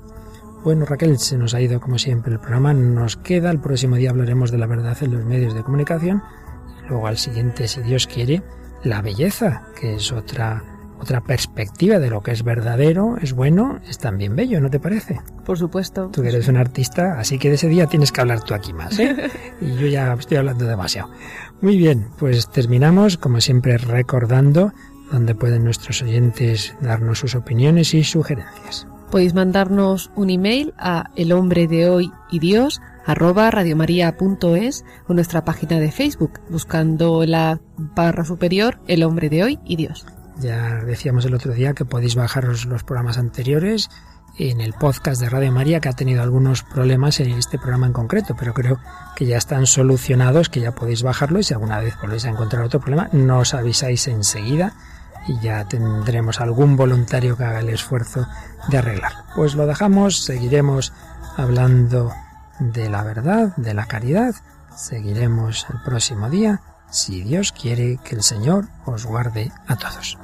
[0.63, 2.73] Bueno, Raquel, se nos ha ido como siempre el programa.
[2.73, 6.23] Nos queda, el próximo día hablaremos de la verdad en los medios de comunicación.
[6.83, 8.41] Y luego al siguiente, si Dios quiere,
[8.83, 10.63] la belleza, que es otra
[11.05, 15.21] otra perspectiva de lo que es verdadero, es bueno, es también bello, ¿no te parece?
[15.45, 16.09] Por supuesto.
[16.11, 18.97] Tú eres un artista, así que de ese día tienes que hablar tú aquí más,
[18.97, 19.29] ¿eh?
[19.61, 21.11] y yo ya estoy hablando demasiado.
[21.61, 24.73] Muy bien, pues terminamos, como siempre, recordando
[25.11, 28.87] donde pueden nuestros oyentes darnos sus opiniones y sugerencias.
[29.11, 35.45] Podéis mandarnos un email a el hombre de hoy y Dios arroba radiomaria.es o nuestra
[35.45, 40.07] página de Facebook, buscando la barra superior El hombre de hoy y Dios.
[40.37, 43.89] Ya decíamos el otro día que podéis bajaros los programas anteriores
[44.37, 47.93] en el podcast de Radio María que ha tenido algunos problemas en este programa en
[47.93, 48.79] concreto, pero creo
[49.15, 52.63] que ya están solucionados, que ya podéis bajarlo y si alguna vez volvéis a encontrar
[52.63, 54.73] otro problema, no os avisáis enseguida
[55.27, 58.27] y ya tendremos algún voluntario que haga el esfuerzo
[58.67, 59.23] de arreglarlo.
[59.35, 60.91] Pues lo dejamos, seguiremos
[61.37, 62.11] hablando
[62.59, 64.35] de la verdad, de la caridad,
[64.75, 66.61] seguiremos el próximo día
[66.95, 70.17] si Dios quiere que el Señor os guarde a todos.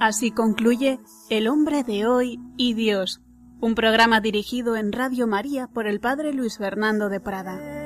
[0.00, 0.98] Así concluye
[1.28, 3.20] El hombre de hoy y Dios,
[3.60, 7.79] Un programa dirigido en Radio María por el Padre Luis Fernando de Prada.